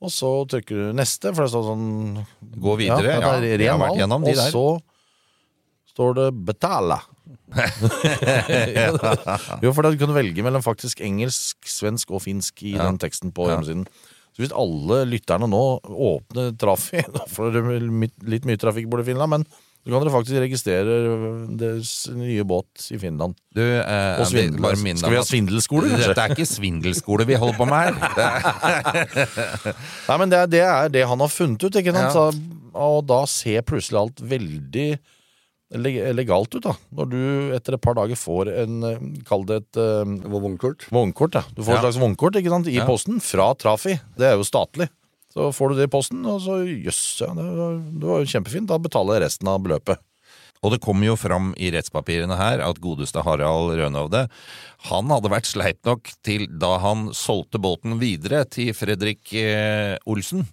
Og 0.00 0.10
så 0.12 0.44
trykker 0.46 0.76
du 0.76 0.92
'neste', 0.92 1.34
for 1.34 1.42
det 1.42 1.50
står 1.50 1.64
sånn 1.64 2.26
Gå 2.60 2.76
videre. 2.78 3.02
Ja, 3.02 3.20
Ja, 3.20 3.40
det 3.40 3.60
er 3.60 3.68
har 3.78 3.96
ren 3.96 4.08
de 4.08 4.14
Og 4.14 4.24
der. 4.36 4.50
så 4.52 4.80
står 5.88 6.14
det 6.14 6.28
'betale'. 6.34 7.00
jo, 9.64 9.72
for 9.72 9.82
da 9.84 9.92
kan 9.94 10.10
du 10.10 10.16
velge 10.16 10.44
mellom 10.44 10.62
faktisk 10.64 11.00
engelsk, 11.04 11.56
svensk 11.68 12.10
og 12.14 12.22
finsk 12.24 12.62
i 12.68 12.76
den 12.78 12.98
teksten 13.00 13.32
på 13.34 13.48
hjemmesiden. 13.50 13.84
Så 14.36 14.44
hvis 14.44 14.54
alle 14.54 15.02
lytterne 15.10 15.48
nå 15.50 15.62
åpner 15.82 16.52
Trafi 16.60 17.02
dere 17.56 17.80
litt 17.82 18.46
mye 18.46 18.60
trafikk 18.60 18.86
i 18.86 19.08
Finland, 19.08 19.30
men 19.34 19.42
så 19.88 19.94
kan 19.94 20.02
dere 20.02 20.10
faktisk 20.12 20.36
registrere 20.42 20.96
deres 21.56 21.90
nye 22.12 22.42
båt 22.44 22.90
i 22.92 22.98
Finland. 23.00 23.32
Du, 23.56 23.62
eh, 23.62 24.18
Og 24.20 24.26
svindel. 24.28 24.60
minne 24.82 25.00
Skal 25.00 25.14
vi 25.14 25.16
ha 25.16 25.22
svindelskole, 25.24 25.88
kanskje? 25.88 26.10
Dette 26.12 26.24
er 26.26 26.34
ikke 26.34 26.44
svindelskole 26.50 27.24
vi 27.24 27.38
holder 27.40 27.56
på 27.56 27.64
med 27.70 27.78
her. 27.78 27.94
Er, 28.20 28.36
Nei, 30.10 30.16
men 30.18 30.28
det 30.34 30.38
er, 30.42 30.46
det 30.52 30.60
er 30.66 30.92
det 30.92 31.06
han 31.08 31.16
har 31.24 31.32
funnet 31.32 31.64
ut, 31.64 31.72
ikke 31.80 31.94
sant? 31.96 32.04
Ja. 32.04 32.12
Så, 32.12 32.28
og 32.76 33.08
da 33.08 33.24
ser 33.30 33.64
plutselig 33.64 33.96
alt 34.02 34.20
veldig 34.20 35.00
legalt 35.74 36.54
ut, 36.54 36.62
da. 36.64 36.72
Når 36.96 37.08
du 37.12 37.18
etter 37.56 37.74
et 37.76 37.82
par 37.84 37.94
dager 37.98 38.16
får 38.16 38.48
en 38.64 38.76
eh, 38.88 39.02
Kall 39.28 39.44
det 39.48 39.58
et 39.62 39.80
uh, 39.80 40.04
vognkort. 40.32 40.86
vognkort, 40.90 41.34
ja. 41.36 41.42
Du 41.54 41.62
får 41.62 41.74
Ja. 41.74 41.80
et 41.80 41.84
slags 41.88 42.00
vognkort 42.00 42.36
ikke 42.40 42.48
sant? 42.54 42.66
i 42.68 42.78
Ja. 42.78 42.86
posten 42.86 43.20
fra 43.20 43.50
Trafi. 43.54 43.98
Det 44.16 44.26
er 44.32 44.36
jo 44.36 44.44
statlig. 44.48 44.88
Så 45.34 45.52
får 45.52 45.68
du 45.68 45.74
det 45.76 45.84
i 45.90 45.92
posten, 45.92 46.24
og 46.26 46.40
så 46.40 46.62
jøss, 46.64 47.20
ja, 47.20 47.28
det 47.36 47.44
var, 47.44 47.76
det 48.00 48.08
var 48.08 48.24
kjempefint. 48.24 48.66
Da 48.66 48.78
betaler 48.78 49.18
jeg 49.18 49.26
resten 49.28 49.48
av 49.48 49.60
beløpet. 49.60 49.98
og 50.60 50.72
det 50.72 50.80
kommer 50.82 51.06
jo 51.06 51.14
fram 51.14 51.52
i 51.56 51.68
rettspapirene 51.70 52.34
her 52.36 52.58
at 52.64 52.80
godeste 52.82 53.22
Harald 53.22 53.76
Rønovde 53.78 54.24
han 54.88 55.06
hadde 55.12 55.30
vært 55.30 55.46
sleip 55.46 55.78
nok 55.86 56.08
til 56.24 56.48
da 56.58 56.78
han 56.82 57.12
solgte 57.14 57.60
båten 57.62 58.00
videre 58.00 58.44
til 58.50 58.72
Fredrik 58.74 59.32
eh, 59.34 59.96
Olsen. 60.06 60.48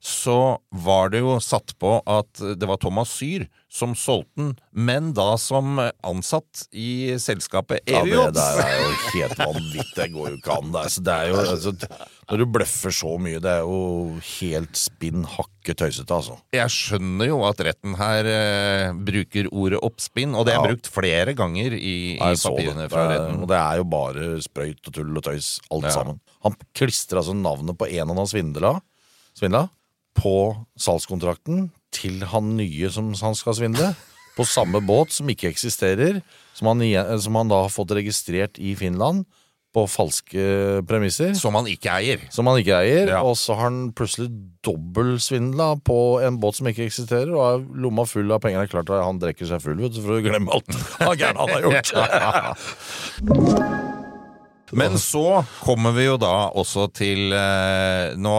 Så 0.00 0.56
var 0.72 1.10
det 1.12 1.18
jo 1.20 1.34
satt 1.44 1.74
på 1.78 1.98
at 2.08 2.40
det 2.56 2.64
var 2.68 2.78
Thomas 2.80 3.10
Syr 3.12 3.42
som 3.70 3.92
solgte 3.94 4.32
den, 4.40 4.54
men 4.72 5.10
da 5.14 5.34
som 5.38 5.76
ansatt 5.78 6.62
i 6.72 7.12
selskapet 7.20 7.84
Ja, 7.86 8.00
det 8.08 8.30
der 8.34 8.62
er 8.64 8.78
jo 8.80 8.94
helt 9.12 9.34
vanvittig. 9.38 9.96
Det 9.98 10.06
går 10.14 10.30
jo 10.32 10.38
ikke 10.38 10.54
an. 10.56 10.70
Det 10.72 10.80
er, 10.86 10.88
så 10.94 11.02
det 11.04 11.12
er 11.18 11.28
jo, 11.28 11.36
altså, 11.42 11.72
når 12.30 12.40
du 12.40 12.44
bløffer 12.56 12.94
så 12.96 13.12
mye, 13.20 13.42
det 13.44 13.52
er 13.52 13.60
jo 13.60 13.82
helt 14.40 14.80
spinn 14.80 15.26
hakke 15.36 15.74
tøysete, 15.76 16.16
altså. 16.16 16.38
Jeg 16.56 16.72
skjønner 16.72 17.28
jo 17.28 17.42
at 17.46 17.60
retten 17.68 17.96
her 18.00 18.28
eh, 18.32 18.94
bruker 18.96 19.50
ordet 19.52 19.82
oppspinn, 19.84 20.32
og 20.34 20.48
det 20.48 20.54
er 20.54 20.62
Ja. 20.62 20.70
brukt 20.70 20.88
flere 20.90 21.34
ganger 21.36 21.76
i, 21.76 22.16
i 22.16 22.18
papirene 22.40 22.88
fra 22.88 23.04
er- 23.04 23.12
retten. 23.18 23.42
Og 23.44 23.52
det 23.52 23.60
er 23.60 23.76
jo 23.82 23.84
bare 23.92 24.30
sprøyt 24.48 24.80
og 24.88 24.96
tull 24.96 25.12
og 25.20 25.22
tøys, 25.28 25.58
alt 25.70 25.84
Ja. 25.84 25.92
sammen. 26.00 26.20
Han 26.42 26.56
klistrer 26.74 27.20
altså 27.20 27.36
navnet 27.36 27.76
på 27.76 27.86
en 27.92 28.08
han 28.08 28.16
har 28.16 28.26
svindla, 28.32 28.72
svindla 29.36 29.68
på 30.18 30.34
salgskontrakten 30.80 31.68
til 31.94 32.22
han 32.30 32.56
nye 32.58 32.90
som 32.92 33.12
han 33.18 33.34
skal 33.38 33.54
svindle. 33.58 33.92
På 34.36 34.44
samme 34.46 34.80
båt 34.86 35.12
som 35.12 35.28
ikke 35.28 35.50
eksisterer, 35.50 36.20
som 36.56 36.70
han, 36.70 36.80
som 37.20 37.34
han 37.36 37.50
da 37.50 37.64
har 37.66 37.72
fått 37.74 37.90
registrert 37.98 38.58
i 38.62 38.74
Finland 38.78 39.26
på 39.74 39.84
falske 39.86 40.82
premisser. 40.88 41.34
Som 41.38 41.54
han 41.54 41.68
ikke 41.70 41.92
eier. 41.94 42.18
Som 42.34 42.48
han 42.50 42.58
ikke 42.58 42.78
eier, 42.80 43.06
Ja. 43.12 43.20
og 43.22 43.36
så 43.38 43.54
har 43.54 43.68
han 43.68 43.92
plutselig 43.94 44.30
dobbeltsvindla 44.66 45.76
på 45.86 46.20
en 46.26 46.40
båt 46.42 46.56
som 46.58 46.66
ikke 46.66 46.86
eksisterer, 46.88 47.30
og 47.30 47.42
har 47.44 47.62
lomma 47.78 48.06
full 48.06 48.30
av 48.34 48.40
penger. 48.42 48.64
Det 48.64 48.68
er 48.70 48.74
klart 48.74 48.90
at 48.90 49.04
Han 49.04 49.20
drikker 49.22 49.46
seg 49.46 49.62
full 49.62 49.78
vet 49.78 49.94
du, 49.94 50.02
for 50.02 50.18
å 50.18 50.24
glemme 50.24 50.50
alt 50.50 50.66
han 50.98 51.16
gærne 51.18 51.38
han 51.38 51.54
har 51.54 51.62
gjort. 51.70 51.90
Men 54.72 54.98
så 54.98 55.42
kommer 55.60 55.94
vi 55.96 56.04
jo 56.06 56.16
da 56.20 56.50
også 56.58 56.86
til 56.94 57.34
eh, 57.34 58.14
Nå, 58.20 58.34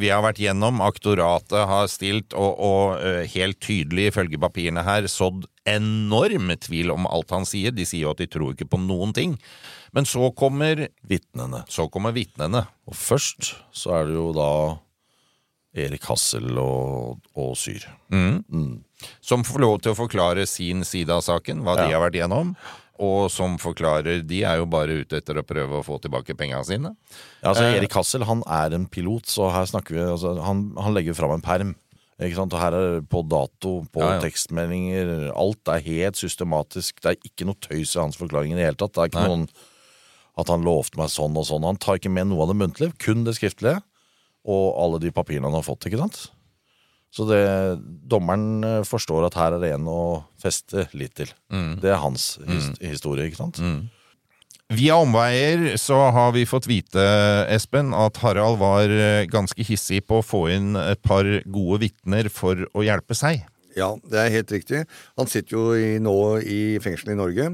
Vi 0.00 0.08
har 0.08 0.22
vært 0.24 0.40
gjennom, 0.42 0.82
aktoratet 0.84 1.66
har 1.68 1.90
stilt, 1.92 2.32
og, 2.32 2.56
og 2.56 3.04
eh, 3.04 3.24
helt 3.34 3.60
tydelig 3.64 4.10
ifølge 4.12 4.40
papirene 4.40 4.84
her 4.86 5.08
sådd 5.12 5.46
enorm 5.68 6.54
tvil 6.56 6.94
om 6.94 7.08
alt 7.10 7.34
han 7.34 7.44
sier. 7.48 7.74
De 7.76 7.84
sier 7.88 8.06
jo 8.06 8.14
at 8.14 8.22
de 8.22 8.28
tror 8.30 8.54
ikke 8.54 8.70
på 8.72 8.80
noen 8.80 9.12
ting. 9.16 9.36
Men 9.92 10.08
så 10.08 10.30
kommer 10.36 10.86
Vitnene. 11.08 11.64
Så 11.68 11.88
kommer 11.92 12.12
vitnene. 12.16 12.66
Og 12.88 12.96
først 12.96 13.54
så 13.76 13.98
er 13.98 14.08
det 14.08 14.16
jo 14.16 14.30
da 14.36 14.50
Erik 15.78 16.04
Hassel 16.08 16.58
og, 16.60 17.20
og 17.38 17.54
Syr. 17.60 17.84
Som 19.20 19.44
får 19.46 19.62
lov 19.62 19.78
til 19.84 19.92
å 19.92 19.98
forklare 19.98 20.46
sin 20.48 20.84
side 20.86 21.12
av 21.14 21.22
saken, 21.26 21.62
hva 21.64 21.76
de 21.78 21.88
har 21.92 22.02
vært 22.02 22.18
gjennom. 22.18 22.54
Og 22.98 23.28
som 23.30 23.54
forklarer 23.62 24.24
De 24.26 24.40
er 24.42 24.56
jo 24.58 24.64
bare 24.66 24.96
ute 25.04 25.20
etter 25.20 25.38
å 25.38 25.44
prøve 25.46 25.78
å 25.78 25.84
få 25.86 26.00
tilbake 26.02 26.34
pengene 26.34 26.64
sine. 26.66 26.94
Ja, 27.42 27.52
altså 27.52 27.62
Eh. 27.68 27.76
Erik 27.78 27.92
Hassel 27.94 28.24
han 28.26 28.42
er 28.46 28.74
en 28.74 28.86
pilot, 28.90 29.26
så 29.30 29.50
her 29.54 29.66
snakker 29.70 29.94
vi 29.94 30.00
altså, 30.02 30.32
han, 30.42 30.72
han 30.76 30.94
legger 30.96 31.14
fram 31.14 31.36
en 31.36 31.44
perm. 31.44 31.74
Ikke 32.18 32.34
sant? 32.34 32.52
Og 32.52 32.58
her 32.58 32.74
er 32.74 32.96
det 32.98 33.08
på 33.08 33.22
dato, 33.30 33.84
på 33.94 34.02
Ja, 34.02 34.14
ja. 34.16 34.20
tekstmeldinger, 34.24 35.30
alt 35.38 35.68
er 35.70 35.84
helt 35.86 36.16
systematisk. 36.18 36.98
Det 37.00 37.12
er 37.12 37.20
ikke 37.30 37.46
noe 37.46 37.54
tøys 37.62 37.94
i 37.94 38.00
hans 38.02 38.18
forklaringer 38.18 38.56
i 38.56 38.58
det 38.58 38.66
hele 38.72 38.80
tatt. 38.80 38.96
Det 38.96 39.04
er 39.04 39.12
ikke 39.12 39.22
Nei. 39.22 39.28
noen 39.30 39.48
at 40.38 40.50
han 40.50 40.62
lovte 40.66 40.98
meg 40.98 41.10
sånn 41.14 41.36
og 41.38 41.46
sånn. 41.46 41.62
Han 41.66 41.78
tar 41.78 41.98
ikke 42.00 42.10
med 42.10 42.26
noe 42.32 42.42
av 42.42 42.50
det 42.50 42.58
muntlige, 42.58 42.96
kun 42.98 43.22
det 43.26 43.36
skriftlige. 43.38 43.82
og 44.48 44.74
alle 44.80 44.98
de 45.02 45.10
papirene 45.12 45.44
han 45.44 45.52
har 45.58 45.62
fått, 45.66 45.86
ikke 45.86 45.98
sant? 45.98 46.30
Så 47.14 47.24
det, 47.24 47.40
dommeren 48.10 48.64
eh, 48.64 48.82
forstår 48.84 49.28
at 49.28 49.36
her 49.38 49.56
er 49.56 49.62
det 49.62 49.70
en 49.76 49.86
å 49.88 50.00
feste 50.40 50.86
litt 50.92 51.14
til. 51.16 51.30
Det 51.80 51.88
er 51.88 52.02
hans 52.02 52.34
his 52.48 52.68
historie, 52.84 53.28
ikke 53.30 53.40
sant? 53.40 53.60
Via 54.68 54.98
omveier 55.00 55.78
så 55.80 55.96
har 56.12 56.34
vi 56.34 56.42
fått 56.44 56.66
vite, 56.68 57.00
Espen, 57.48 57.94
at 57.96 58.18
Harald 58.20 58.58
var 58.60 58.92
eh, 58.92 59.24
ganske 59.24 59.64
hissig 59.64 60.02
på 60.04 60.18
å 60.20 60.26
få 60.26 60.42
inn 60.52 60.76
et 60.76 61.00
par 61.00 61.24
gode 61.48 61.80
vitner 61.86 62.28
for 62.28 62.66
å 62.76 62.84
hjelpe 62.84 63.16
seg. 63.16 63.46
Ja, 63.78 63.94
det 64.10 64.18
er 64.20 64.34
helt 64.34 64.52
riktig. 64.52 64.82
Han 65.16 65.30
sitter 65.30 65.54
jo 65.56 65.64
i, 65.78 65.96
nå 66.02 66.14
i 66.42 66.60
fengsel 66.82 67.14
i 67.14 67.16
Norge 67.16 67.46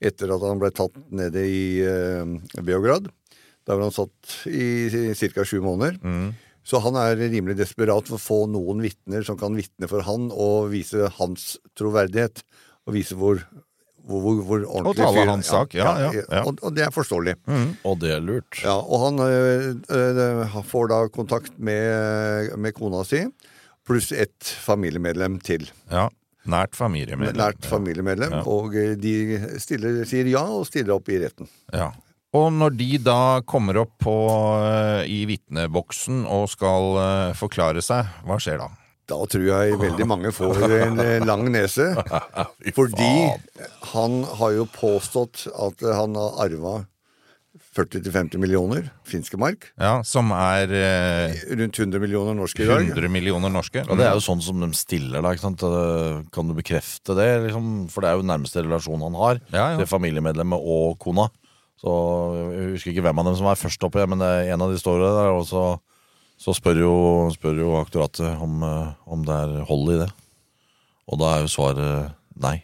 etter 0.00 0.30
at 0.32 0.44
han 0.46 0.60
ble 0.62 0.70
tatt 0.72 0.96
nede 1.10 1.42
i 1.42 1.82
uh, 1.82 2.62
Beograd. 2.62 3.08
Der 3.66 3.76
var 3.76 3.88
han 3.88 3.94
satt 3.94 4.46
i 4.46 5.12
ca. 5.34 5.44
sju 5.44 5.60
måneder. 5.64 5.98
Så 6.64 6.78
han 6.84 6.94
er 7.00 7.16
rimelig 7.18 7.56
desperat 7.58 8.06
for 8.06 8.18
å 8.18 8.22
få 8.22 8.40
noen 8.50 8.82
vitner 8.84 9.24
som 9.26 9.38
kan 9.40 9.56
vitne 9.58 9.88
for 9.90 10.04
han 10.06 10.28
og 10.30 10.70
vise 10.70 11.08
hans 11.18 11.56
troverdighet. 11.78 12.44
Og 12.86 12.94
vise 12.96 13.14
hvor, 13.18 13.40
hvor, 14.06 14.20
hvor, 14.22 14.38
hvor 14.46 14.64
ordentlig 14.68 15.02
tale 15.04 15.20
fyr- 15.24 15.30
hans 15.32 15.50
sak, 15.50 15.74
ja, 15.78 15.90
ja, 16.06 16.12
ja. 16.22 16.42
Og, 16.46 16.58
og 16.62 16.74
det 16.76 16.86
er 16.86 16.94
forståelig. 16.94 17.34
Og 17.86 17.98
det 18.02 18.14
er 18.16 18.22
lurt. 18.22 18.60
Ja, 18.62 18.76
og 18.78 19.04
han 19.08 19.22
øh, 19.26 20.56
får 20.70 20.88
da 20.94 21.00
kontakt 21.14 21.58
med, 21.58 22.54
med 22.58 22.74
kona 22.78 23.02
si, 23.06 23.24
pluss 23.86 24.12
ett 24.14 24.50
familiemedlem 24.66 25.40
til. 25.42 25.68
Ja, 25.90 26.08
Nært 26.42 26.74
familiemedlem. 26.74 27.36
Nært 27.38 27.66
familiemedlem. 27.70 28.32
Ja. 28.34 28.40
Og 28.50 28.74
øh, 28.74 28.96
de 28.98 29.12
stiller, 29.62 30.00
sier 30.10 30.26
ja, 30.26 30.40
og 30.42 30.64
stiller 30.66 30.96
opp 30.96 31.06
i 31.14 31.20
retten. 31.22 31.46
Ja. 31.70 31.92
Og 32.32 32.46
når 32.56 32.76
de 32.78 32.86
da 33.04 33.16
kommer 33.44 33.76
opp 33.82 33.92
på, 34.00 34.14
eh, 34.64 35.02
i 35.12 35.18
vitneboksen 35.28 36.22
og 36.24 36.46
skal 36.48 36.96
eh, 37.02 37.34
forklare 37.36 37.82
seg, 37.84 38.08
hva 38.24 38.38
skjer 38.40 38.62
da? 38.62 38.70
Da 39.10 39.18
tror 39.28 39.44
jeg 39.44 39.76
veldig 39.82 40.06
mange 40.08 40.30
får 40.32 40.62
en 40.78 41.02
øh, 41.02 41.26
lang 41.28 41.42
nese. 41.52 41.90
Fordi 42.78 43.10
han 43.92 44.22
har 44.38 44.54
jo 44.56 44.64
påstått 44.72 45.44
at 45.52 45.84
han 45.98 46.16
har 46.16 46.38
arva 46.46 46.78
40-50 47.76 48.40
millioner 48.40 48.86
finske 49.08 49.36
mark. 49.40 49.66
Ja, 49.80 49.98
Som 50.04 50.32
er 50.36 50.72
eh, 50.72 51.36
Rundt 51.52 51.78
100 51.80 52.00
millioner 52.00 52.36
norske 52.36 52.64
i 52.64 52.68
dag. 52.68 52.86
100 52.94 53.12
millioner 53.12 53.52
norske. 53.52 53.84
Og 53.88 54.00
det 54.00 54.06
er 54.08 54.16
jo 54.16 54.24
sånn 54.24 54.40
som 54.44 54.60
de 54.60 54.70
stiller 54.76 55.20
da, 55.24 55.32
ikke 55.36 55.44
sant? 55.50 55.64
Eh, 55.68 56.22
Kan 56.32 56.48
du 56.48 56.56
bekrefte 56.56 57.16
det? 57.16 57.28
Liksom? 57.46 57.70
For 57.92 58.04
det 58.04 58.12
er 58.12 58.20
jo 58.20 58.28
nærmeste 58.28 58.64
relasjon 58.64 59.04
han 59.04 59.16
har 59.20 59.40
Ja, 59.52 59.66
ja. 59.74 59.78
til 59.82 59.88
familiemedlemmet 59.92 60.64
og 60.64 60.96
kona. 61.02 61.28
Så 61.82 61.92
Jeg 62.54 62.66
husker 62.76 62.92
ikke 62.92 63.02
hvem 63.08 63.18
av 63.18 63.26
dem 63.26 63.34
som 63.38 63.48
var 63.48 63.58
først 63.58 63.82
oppe, 63.88 64.04
men 64.06 64.22
en 64.22 64.62
av 64.62 64.70
de 64.70 64.78
står 64.78 65.00
der. 65.02 65.30
Og 65.34 65.46
så, 65.48 65.62
så 66.38 66.54
spør, 66.54 66.78
jo, 66.84 66.92
spør 67.34 67.58
jo 67.58 67.72
aktoratet 67.80 68.38
om, 68.42 68.62
eh, 68.62 68.92
om 69.10 69.24
det 69.26 69.34
er 69.34 69.64
hold 69.66 69.90
i 69.96 69.98
det. 70.04 70.10
Og 71.10 71.18
da 71.18 71.32
er 71.36 71.42
jo 71.42 71.50
svaret 71.50 72.12
nei. 72.38 72.60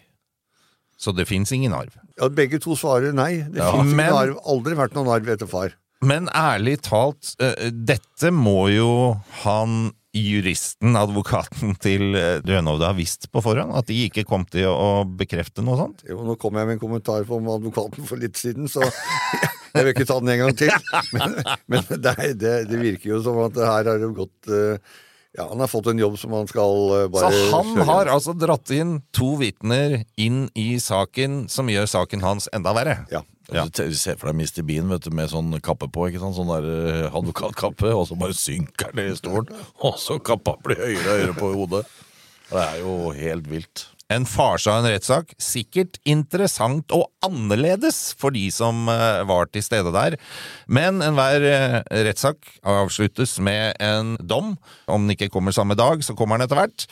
Så 0.99 1.13
det 1.15 1.27
fins 1.31 1.51
ingen 1.55 1.75
arv. 1.75 1.95
Ja, 2.19 2.29
begge 2.31 2.59
to 2.63 2.75
svarer 2.79 3.13
nei. 3.15 3.43
Det 3.43 3.59
Ja. 3.63 3.73
fins 3.73 3.93
Men- 3.95 4.07
ingen 4.07 4.23
arv. 4.23 4.39
Aldri 4.47 4.75
vært 4.79 4.95
noen 4.95 5.11
arv 5.11 5.29
etter 5.35 5.47
far. 5.51 5.75
Men 6.01 6.29
ærlig 6.29 6.81
talt, 6.83 7.35
eh, 7.41 7.71
dette 7.71 8.31
må 8.31 8.71
jo 8.71 9.21
han 9.43 9.93
juristen, 10.21 10.97
advokaten 10.99 11.75
til 11.83 12.17
eh, 12.19 12.39
Rønhovde, 12.47 12.87
ha 12.89 12.97
visst 12.97 13.29
på 13.33 13.43
forhånd? 13.45 13.75
At 13.79 13.89
de 13.91 13.97
ikke 14.07 14.27
kom 14.29 14.47
til 14.51 14.69
å 14.71 15.05
bekrefte 15.07 15.65
noe 15.65 15.79
sånt? 15.81 16.05
Jo, 16.09 16.21
nå 16.27 16.39
kom 16.41 16.59
jeg 16.59 16.69
med 16.69 16.79
en 16.79 16.83
kommentar 16.83 17.27
om 17.35 17.51
advokaten 17.55 18.09
for 18.09 18.21
litt 18.21 18.39
siden, 18.41 18.71
så 18.71 18.85
jeg 19.75 19.83
vil 19.85 19.93
ikke 19.95 20.09
ta 20.09 20.19
den 20.23 20.33
en 20.35 20.45
gang 20.47 20.57
til. 20.59 20.73
Men, 21.17 21.37
men 21.71 21.85
det, 21.91 22.17
det, 22.41 22.55
det 22.71 22.81
virker 22.81 23.15
jo 23.15 23.23
som 23.25 23.39
at 23.47 23.57
det 23.57 23.69
her 23.69 23.93
har 23.93 24.03
det 24.03 24.11
gått 24.17 24.53
eh, 24.53 24.97
Ja, 25.39 25.45
han 25.51 25.61
har 25.61 25.71
fått 25.71 25.91
en 25.93 26.01
jobb 26.01 26.17
som 26.19 26.33
han 26.35 26.49
skal 26.51 27.11
bare 27.13 27.29
Så 27.31 27.51
han 27.53 27.75
kjøre 27.77 27.89
har 27.91 28.09
altså 28.11 28.33
dratt 28.35 28.73
inn 28.75 28.97
to 29.15 29.35
vitner 29.39 30.01
inn 30.19 30.47
i 30.59 30.71
saken 30.83 31.45
som 31.53 31.69
gjør 31.71 31.87
saken 31.91 32.25
hans 32.25 32.49
enda 32.57 32.73
verre. 32.75 33.03
Ja. 33.13 33.23
Ja. 33.55 33.65
Du 33.65 33.95
ser 33.97 34.19
for 34.21 34.29
deg 34.29 34.43
Mr. 34.43 34.63
Bean 34.69 34.91
vet 34.93 35.07
du, 35.07 35.13
med 35.15 35.31
sånn 35.33 35.55
kappe 35.65 35.89
på, 35.93 36.09
ikke 36.11 36.21
sant? 36.21 36.37
sånn 36.37 36.51
der 36.53 36.67
eh, 36.69 37.05
advokatkappe, 37.09 37.95
og 37.97 38.05
så 38.11 38.19
bare 38.21 38.37
synker 38.37 38.91
han 38.91 38.99
ned 39.01 39.15
i 39.15 39.21
stolen, 39.21 39.49
og 39.89 39.97
så 40.01 40.19
kappa 40.21 40.59
blir 40.65 40.81
høyere 40.83 41.05
og 41.07 41.15
høyere 41.15 41.39
på 41.39 41.53
hodet. 41.57 41.87
Det 42.49 42.65
er 42.65 42.83
jo 42.83 42.99
helt 43.17 43.49
vilt. 43.49 43.87
En 44.09 44.25
farse 44.25 44.73
av 44.73 44.81
en 44.81 44.89
rettssak. 44.89 45.35
Sikkert 45.37 45.99
interessant 46.09 46.93
og 46.97 47.11
annerledes 47.25 48.15
for 48.17 48.33
de 48.33 48.47
som 48.53 48.89
eh, 48.89 49.21
var 49.29 49.51
til 49.53 49.65
stede 49.65 49.93
der. 49.93 50.17
Men 50.65 51.03
enhver 51.05 51.45
uh, 51.45 51.81
rettssak 52.07 52.55
avsluttes 52.65 53.37
med 53.45 53.77
en 53.85 54.15
dom. 54.25 54.55
Om 54.89 55.05
den 55.05 55.17
ikke 55.17 55.29
kommer 55.35 55.53
samme 55.53 55.77
dag, 55.77 56.01
så 56.01 56.17
kommer 56.17 56.41
den 56.41 56.49
etter 56.49 56.63
hvert. 56.63 56.89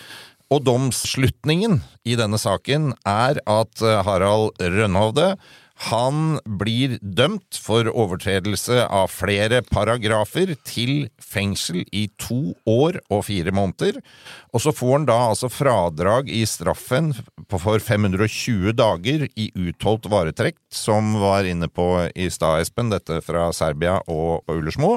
Og 0.52 0.60
domsslutningen 0.62 1.80
i 2.06 2.14
denne 2.20 2.38
saken 2.38 2.92
er 3.08 3.40
at 3.40 3.80
eh, 3.82 4.02
Harald 4.06 4.60
Rønhovde 4.60 5.32
han 5.76 6.38
blir 6.48 6.96
dømt 7.02 7.58
for 7.60 7.88
overtredelse 7.90 8.86
av 8.88 9.10
flere 9.12 9.60
paragrafer 9.68 10.54
til 10.64 11.10
fengsel 11.20 11.82
i 11.92 12.06
to 12.20 12.54
år 12.64 12.96
og 13.12 13.26
fire 13.28 13.52
måneder. 13.52 13.98
Og 14.56 14.64
så 14.64 14.72
får 14.72 14.94
han 14.94 15.08
da 15.10 15.18
altså 15.28 15.50
fradrag 15.52 16.30
i 16.32 16.46
straffen 16.48 17.12
for 17.52 17.76
520 17.76 18.72
dager 18.78 19.26
i 19.36 19.50
utholdt 19.52 20.08
varetekt, 20.08 20.62
som 20.72 21.18
var 21.20 21.44
inne 21.44 21.68
på 21.68 21.90
i 22.16 22.30
stad, 22.32 22.64
Espen, 22.64 22.88
dette 22.94 23.20
fra 23.26 23.50
Serbia 23.52 23.98
og 24.08 24.48
Ullersmo. 24.48 24.96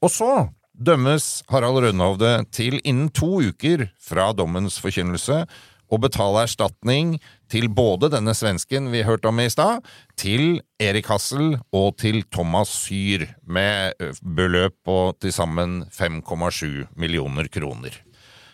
Og 0.00 0.12
så 0.14 0.32
dømmes 0.72 1.42
Harald 1.52 1.84
Rønhovde 1.84 2.38
til 2.56 2.80
innen 2.80 3.12
to 3.12 3.42
uker 3.50 3.90
fra 4.00 4.30
dommens 4.32 4.80
forkynnelse 4.80 5.42
å 5.90 5.98
betale 6.00 6.46
erstatning 6.46 7.18
til 7.50 7.68
både 7.74 8.10
denne 8.12 8.34
svensken 8.36 8.88
vi 8.92 9.04
hørte 9.06 9.30
om 9.30 9.40
i 9.42 9.48
stad, 9.50 9.84
til 10.18 10.60
Erik 10.80 11.10
Hassel 11.10 11.56
og 11.76 11.96
til 12.00 12.22
Thomas 12.32 12.72
Syr, 12.86 13.26
med 13.42 13.98
beløp 14.22 14.76
på 14.86 14.98
til 15.20 15.34
sammen 15.34 15.82
5,7 15.90 16.86
millioner 16.96 17.50
kroner. 17.52 17.96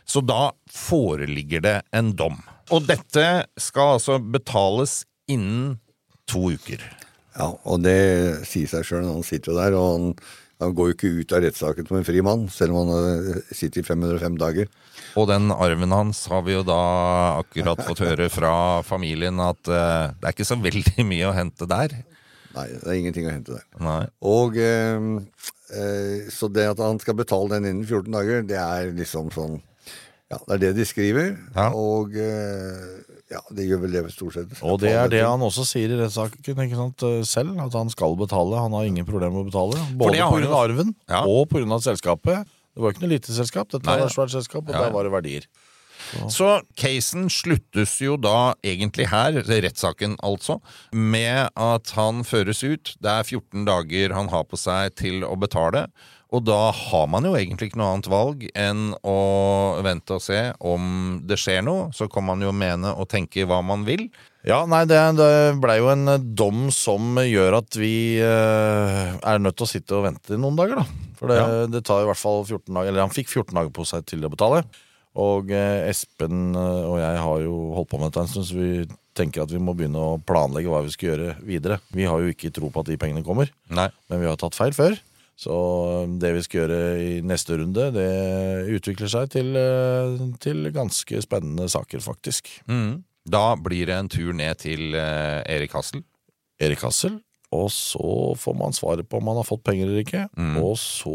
Så 0.07 0.23
da 0.23 0.53
foreligger 0.71 1.65
det 1.65 1.77
en 1.97 2.13
dom. 2.17 2.39
Og 2.71 2.87
dette 2.87 3.27
skal 3.61 3.97
altså 3.97 4.19
betales 4.19 5.05
innen 5.31 5.77
to 6.31 6.51
uker. 6.55 6.83
Ja, 7.37 7.53
og 7.69 7.83
det 7.85 8.47
sier 8.49 8.71
seg 8.71 8.87
sjøl. 8.87 9.07
Han 9.07 9.27
sitter 9.27 9.57
der, 9.59 9.77
og 9.77 9.89
han, 9.93 10.07
han 10.62 10.73
går 10.77 10.88
jo 10.88 10.95
ikke 10.95 11.12
ut 11.21 11.33
av 11.37 11.42
rettssaken 11.45 11.88
som 11.88 11.99
en 11.99 12.07
fri 12.07 12.23
mann, 12.25 12.47
selv 12.53 12.73
om 12.73 12.88
han 12.88 13.09
eh, 13.29 13.40
sitter 13.53 13.83
i 13.83 13.87
505 13.87 14.38
dager. 14.40 14.71
Og 15.21 15.29
den 15.29 15.53
arven 15.53 15.92
hans 15.92 16.23
har 16.33 16.47
vi 16.47 16.55
jo 16.57 16.62
da 16.64 16.81
akkurat 17.42 17.83
fått 17.85 18.01
høre 18.05 18.31
fra 18.33 18.53
familien 18.87 19.40
at 19.45 19.61
uh, 19.69 20.12
det 20.16 20.31
er 20.31 20.33
ikke 20.33 20.49
så 20.49 20.57
veldig 20.61 21.05
mye 21.11 21.29
å 21.29 21.35
hente 21.37 21.69
der. 21.69 21.92
Nei, 22.57 22.66
det 22.73 22.88
er 22.88 22.97
ingenting 22.97 23.29
å 23.29 23.35
hente 23.35 23.59
der. 23.59 23.66
Nei. 23.85 24.03
Og 24.25 24.57
uh, 24.57 25.21
uh, 25.77 26.29
Så 26.33 26.49
det 26.49 26.71
at 26.73 26.81
han 26.81 27.01
skal 27.05 27.19
betale 27.21 27.59
den 27.59 27.69
innen 27.69 27.85
14 27.85 28.16
dager, 28.16 28.47
det 28.49 28.61
er 28.61 28.95
liksom 28.97 29.33
sånn 29.37 29.61
Ja, 30.33 30.40
det 30.40 30.57
er 30.57 30.62
det 30.64 30.73
de 30.81 30.88
skriver. 30.88 31.37
Ja. 31.55 31.69
Og 31.77 32.16
ja, 33.33 33.41
det 33.51 33.65
gjør 33.67 33.81
vel 33.83 33.95
det 33.97 34.03
stort 34.15 34.37
sett. 34.37 34.53
Og 34.62 34.79
det 34.83 34.93
er 34.95 35.09
det 35.11 35.23
han 35.25 35.43
også 35.43 35.65
sier 35.67 35.91
i 35.91 35.99
rettssaken 35.99 36.61
ikke 36.67 36.79
sant, 36.79 37.03
eh, 37.09 37.23
selv, 37.27 37.57
at 37.62 37.75
han 37.75 37.91
skal 37.91 38.15
betale. 38.19 38.61
Han 38.62 38.77
har 38.77 38.87
ingen 38.87 39.07
problemer 39.09 39.35
med 39.35 39.47
å 39.47 39.51
betale. 39.51 39.83
Både 39.99 40.21
har 40.23 40.31
pga. 40.31 40.53
arven 40.62 40.95
Ja. 41.11 41.25
og 41.27 41.49
pga. 41.51 41.81
selskapet. 41.83 42.47
Det 42.77 42.83
var 42.85 42.93
ikke 42.93 43.03
noe 43.07 43.15
lite 43.17 43.33
selskap, 43.33 43.71
dette 43.73 43.87
Nei, 43.89 43.99
var 43.99 44.07
et 44.07 44.15
svært 44.15 44.31
selskap, 44.31 44.69
og 44.69 44.75
Ja, 44.75 44.85
der 44.85 44.93
var 44.93 45.05
det 45.05 45.12
verdier. 45.12 45.47
Så 46.31 46.61
casen 46.77 47.27
sluttes 47.33 47.97
jo 48.01 48.17
da 48.21 48.55
egentlig 48.62 49.09
her, 49.11 49.33
rettssaken 49.33 50.17
altså, 50.23 50.61
med 50.93 51.49
at 51.57 51.91
han 51.97 52.23
føres 52.23 52.62
ut. 52.62 52.95
Det 53.03 53.11
er 53.11 53.25
14 53.25 53.65
dager 53.67 54.15
han 54.15 54.29
har 54.29 54.45
på 54.45 54.59
seg 54.61 54.95
til 55.01 55.25
å 55.27 55.35
betale. 55.41 55.87
Og 56.37 56.42
da 56.44 56.59
har 56.77 57.07
man 57.09 57.25
jo 57.25 57.33
egentlig 57.38 57.70
ikke 57.70 57.79
noe 57.81 57.94
annet 57.94 58.09
valg 58.12 58.42
enn 58.53 58.90
å 59.09 59.16
vente 59.87 60.18
og 60.18 60.20
se 60.25 60.40
om 60.61 61.20
det 61.25 61.38
skjer 61.40 61.62
noe. 61.64 61.87
Så 61.96 62.11
kan 62.12 62.27
man 62.29 62.42
jo 62.44 62.53
mene 62.53 62.92
og 62.92 63.09
tenke 63.12 63.46
hva 63.49 63.62
man 63.64 63.87
vil. 63.88 64.09
Ja, 64.46 64.61
nei, 64.70 64.85
det, 64.87 64.99
det 65.18 65.31
blei 65.62 65.79
jo 65.81 65.88
en 65.90 66.05
eh, 66.12 66.20
dom 66.38 66.66
som 66.75 67.16
gjør 67.18 67.57
at 67.62 67.79
vi 67.81 68.18
eh, 68.22 69.16
er 69.16 69.40
nødt 69.42 69.57
til 69.59 69.66
å 69.66 69.70
sitte 69.70 69.96
og 69.96 70.05
vente 70.07 70.37
i 70.37 70.38
noen 70.38 70.59
dager, 70.59 70.83
da. 70.85 71.07
For 71.18 71.33
det, 71.33 71.38
Ja. 71.40 71.64
det 71.72 71.81
tar 71.88 72.05
i 72.05 72.11
hvert 72.11 72.20
fall 72.20 72.44
14 72.44 72.68
dager, 72.70 72.92
eller 72.92 73.07
han 73.07 73.14
fikk 73.16 73.33
14 73.33 73.57
dager 73.57 73.72
på 73.75 73.87
seg 73.88 74.05
til 74.07 74.22
å 74.29 74.31
betale. 74.31 74.61
Og 75.16 75.51
eh, 75.51 75.88
Espen 75.88 76.53
eh, 76.53 76.85
og 76.87 77.01
jeg 77.01 77.18
har 77.25 77.42
jo 77.46 77.57
holdt 77.79 77.90
på 77.90 77.99
med 78.03 78.11
dette 78.12 78.22
en 78.27 78.31
stund, 78.31 78.46
så 78.51 78.61
vi 78.61 78.87
tenker 79.16 79.46
at 79.46 79.51
vi 79.55 79.62
må 79.64 79.72
begynne 79.75 79.96
å 80.12 80.18
planlegge 80.29 80.68
hva 80.70 80.85
vi 80.85 80.92
skal 80.92 81.14
gjøre 81.14 81.35
videre. 81.49 81.81
Vi 81.96 82.05
har 82.07 82.20
jo 82.20 82.31
ikke 82.35 82.53
tro 82.55 82.68
på 82.70 82.83
at 82.85 82.90
de 82.92 82.99
pengene 83.01 83.25
kommer, 83.27 83.49
Nei. 83.72 83.88
men 84.12 84.20
vi 84.22 84.29
har 84.29 84.37
tatt 84.38 84.55
feil 84.59 84.77
før. 84.77 84.99
Så 85.37 85.57
eh, 85.90 86.14
det 86.20 86.33
vi 86.38 86.44
skal 86.46 86.62
gjøre 86.62 86.81
i 87.03 87.12
neste 87.27 87.59
runde, 87.61 87.90
det 87.94 88.09
utvikler 88.77 89.12
seg 89.12 89.31
til, 89.37 89.53
eh, 89.61 90.16
til 90.42 90.72
ganske 90.75 91.20
spennende 91.25 91.68
saker, 91.72 92.01
faktisk. 92.05 92.51
Mm. 92.70 93.05
Da 93.29 93.46
blir 93.61 93.90
det 93.90 93.96
en 94.01 94.11
tur 94.12 94.33
ned 94.37 94.62
til 94.64 94.96
eh, 94.96 95.42
Erik 95.44 95.77
Hassel. 95.77 96.05
Erik 96.62 96.81
Hassel 96.81 97.18
Og 97.53 97.68
så 97.70 98.33
får 98.40 98.55
man 98.57 98.72
svaret 98.72 99.09
på 99.09 99.18
om 99.18 99.27
man 99.29 99.37
har 99.37 99.44
fått 99.46 99.62
penger 99.64 99.87
eller 99.87 100.03
ikke. 100.03 100.25
Mm. 100.37 100.57
Og 100.64 100.75
så 100.81 101.12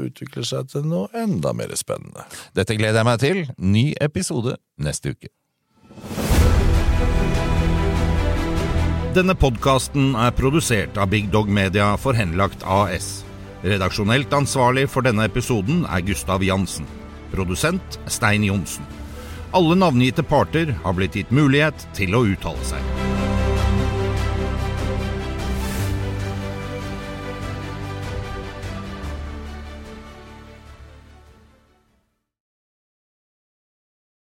utvikler 0.00 0.42
det 0.42 0.48
seg 0.48 0.72
til 0.72 0.88
noe 0.88 1.06
enda 1.14 1.52
mer 1.52 1.74
spennende. 1.76 2.24
Dette 2.56 2.76
gleder 2.78 3.02
jeg 3.02 3.08
meg 3.08 3.20
til. 3.22 3.44
Ny 3.58 3.84
episode 4.00 4.56
neste 4.80 5.14
uke. 5.14 5.30
Denne 9.14 9.34
podkasten 9.38 10.12
er 10.18 10.34
produsert 10.36 10.98
av 11.00 11.12
Big 11.14 11.30
Dog 11.32 11.48
Media 11.50 11.94
for 12.00 12.16
Henlagt 12.16 12.66
AS. 12.66 13.27
Redaksjonelt 13.62 14.32
ansvarlig 14.32 14.86
for 14.90 15.02
denne 15.02 15.26
episoden 15.26 15.82
er 15.90 16.04
Gustav 16.06 16.44
Jansen. 16.46 16.86
Produsent 17.32 17.98
Stein 18.06 18.46
Johnsen. 18.46 18.86
Alle 19.50 19.74
navngitte 19.80 20.22
parter 20.22 20.76
har 20.84 20.94
blitt 20.94 21.18
gitt 21.18 21.32
mulighet 21.34 21.88
til 21.96 22.14
å 22.14 22.22
uttale 22.28 22.68
seg. 22.68 23.27